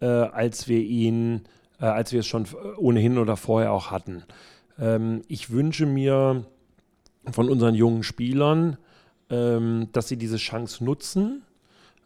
äh, 0.01 0.07
als 0.07 0.69
wir 0.69 0.81
ihn, 0.81 1.43
äh, 1.81 1.87
als 1.87 2.13
wir 2.13 2.21
es 2.21 2.27
schon 2.27 2.47
ohnehin 2.77 3.17
oder 3.19 3.37
vorher 3.37 3.73
auch 3.73 3.91
hatten. 3.91 4.25
Ähm, 4.79 5.23
ich 5.29 5.51
wünsche 5.51 5.87
mir, 5.87 6.45
von 7.33 7.49
unseren 7.49 7.75
jungen 7.75 8.03
Spielern, 8.03 8.77
ähm, 9.31 9.89
dass 9.93 10.09
sie 10.09 10.17
diese 10.17 10.37
Chance 10.37 10.85
nutzen, 10.85 11.43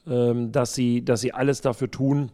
ähm, 0.06 0.52
dass, 0.52 0.74
sie, 0.74 1.04
dass 1.04 1.20
sie 1.20 1.32
alles 1.32 1.60
dafür 1.60 1.90
tun, 1.90 2.30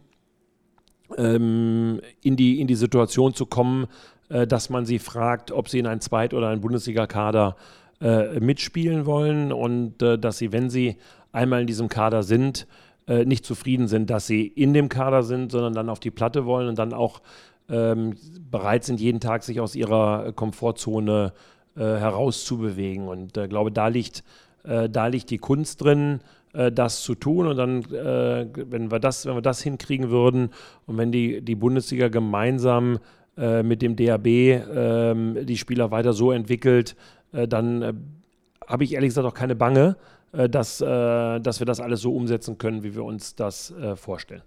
ähm, 1.17 2.01
in, 2.21 2.35
die, 2.35 2.59
in 2.59 2.67
die 2.67 2.75
Situation 2.75 3.33
zu 3.33 3.45
kommen, 3.45 3.87
äh, 4.29 4.47
dass 4.47 4.69
man 4.69 4.85
sie 4.85 4.99
fragt, 4.99 5.51
ob 5.51 5.69
sie 5.69 5.79
in 5.79 5.87
einen 5.87 6.01
Zweit- 6.01 6.33
oder 6.33 6.49
einen 6.49 6.61
Bundesliga-Kader 6.61 7.55
äh, 8.01 8.39
mitspielen 8.39 9.05
wollen 9.05 9.51
und 9.51 10.01
äh, 10.01 10.17
dass 10.17 10.37
sie, 10.37 10.51
wenn 10.51 10.69
sie 10.69 10.97
einmal 11.31 11.61
in 11.61 11.67
diesem 11.67 11.89
Kader 11.89 12.23
sind, 12.23 12.67
äh, 13.07 13.25
nicht 13.25 13.45
zufrieden 13.45 13.87
sind, 13.87 14.09
dass 14.09 14.27
sie 14.27 14.47
in 14.47 14.73
dem 14.73 14.89
Kader 14.89 15.23
sind, 15.23 15.51
sondern 15.51 15.73
dann 15.73 15.89
auf 15.89 15.99
die 15.99 16.11
Platte 16.11 16.45
wollen 16.45 16.67
und 16.67 16.79
dann 16.79 16.93
auch 16.93 17.21
ähm, 17.69 18.15
bereit 18.49 18.83
sind, 18.83 18.99
jeden 18.99 19.19
Tag 19.19 19.43
sich 19.43 19.59
aus 19.59 19.75
ihrer 19.75 20.31
Komfortzone 20.31 21.33
zu 21.33 21.58
äh, 21.75 21.81
herauszubewegen. 21.81 23.07
Und 23.07 23.37
äh, 23.37 23.47
glaube, 23.47 23.71
da 23.71 23.87
liegt, 23.87 24.23
äh, 24.63 24.89
da 24.89 25.07
liegt 25.07 25.29
die 25.29 25.37
Kunst 25.37 25.83
drin, 25.83 26.19
das 26.51 27.03
zu 27.03 27.13
tun. 27.13 27.45
Und 27.45 27.57
dann, 27.57 27.85
wenn, 27.91 28.89
wir 28.89 28.97
das, 28.97 29.27
wenn 29.27 29.35
wir 29.35 29.43
das 29.43 29.61
hinkriegen 29.61 30.09
würden 30.09 30.49
und 30.87 30.97
wenn 30.97 31.11
die, 31.11 31.41
die 31.43 31.53
Bundesliga 31.53 32.07
gemeinsam 32.07 32.97
mit 33.35 33.83
dem 33.83 33.95
DAB 33.95 34.25
ähm, 34.25 35.45
die 35.45 35.57
Spieler 35.57 35.91
weiter 35.91 36.11
so 36.11 36.31
entwickelt, 36.31 36.95
dann 37.31 38.17
habe 38.65 38.83
ich 38.83 38.93
ehrlich 38.93 39.09
gesagt 39.09 39.27
auch 39.27 39.35
keine 39.35 39.55
Bange, 39.55 39.95
dass, 40.31 40.79
dass 40.79 41.59
wir 41.59 41.65
das 41.65 41.79
alles 41.79 42.01
so 42.01 42.15
umsetzen 42.15 42.57
können, 42.57 42.81
wie 42.81 42.95
wir 42.95 43.03
uns 43.03 43.35
das 43.35 43.71
vorstellen. 43.93 44.41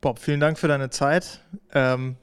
Bob, 0.00 0.18
vielen 0.18 0.40
Dank 0.40 0.58
für 0.58 0.68
deine 0.68 0.90
Zeit. 0.90 1.40
Ähm, 1.72 2.16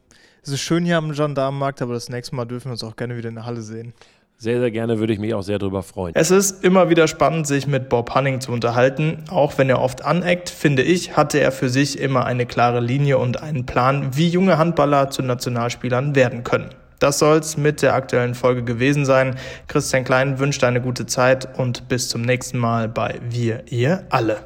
es 0.43 0.51
ist 0.51 0.61
schön 0.61 0.83
hier 0.83 0.97
am 0.97 1.13
Gendarmenmarkt, 1.13 1.81
aber 1.81 1.93
das 1.93 2.09
nächste 2.09 2.35
Mal 2.35 2.45
dürfen 2.45 2.65
wir 2.65 2.71
uns 2.73 2.83
auch 2.83 2.97
gerne 2.97 3.15
wieder 3.15 3.29
in 3.29 3.35
der 3.35 3.45
Halle 3.45 3.61
sehen. 3.61 3.93
Sehr, 4.37 4.59
sehr 4.59 4.71
gerne 4.71 4.99
würde 4.99 5.13
ich 5.13 5.19
mich 5.19 5.33
auch 5.33 5.41
sehr 5.41 5.57
darüber 5.57 5.83
freuen. 5.83 6.13
Es 6.15 6.31
ist 6.31 6.65
immer 6.65 6.89
wieder 6.89 7.07
spannend, 7.07 7.47
sich 7.47 7.65
mit 7.65 7.87
Bob 7.87 8.13
Hunning 8.13 8.41
zu 8.41 8.51
unterhalten. 8.51 9.23
Auch 9.29 9.57
wenn 9.57 9.69
er 9.69 9.79
oft 9.79 10.03
aneckt, 10.03 10.49
finde 10.49 10.81
ich, 10.81 11.15
hatte 11.15 11.39
er 11.39 11.53
für 11.53 11.69
sich 11.69 11.97
immer 11.97 12.25
eine 12.25 12.45
klare 12.45 12.81
Linie 12.81 13.19
und 13.19 13.41
einen 13.41 13.65
Plan, 13.65 14.17
wie 14.17 14.27
junge 14.27 14.57
Handballer 14.57 15.09
zu 15.09 15.21
Nationalspielern 15.21 16.13
werden 16.13 16.43
können. 16.43 16.71
Das 16.99 17.19
soll's 17.19 17.55
mit 17.55 17.81
der 17.81 17.93
aktuellen 17.93 18.35
Folge 18.35 18.63
gewesen 18.63 19.05
sein. 19.05 19.35
Christian 19.69 20.03
Klein 20.03 20.39
wünscht 20.39 20.63
eine 20.65 20.81
gute 20.81 21.05
Zeit 21.05 21.57
und 21.57 21.87
bis 21.87 22.09
zum 22.09 22.21
nächsten 22.21 22.57
Mal 22.57 22.89
bei 22.89 23.19
Wir, 23.29 23.63
ihr 23.71 24.03
alle. 24.09 24.39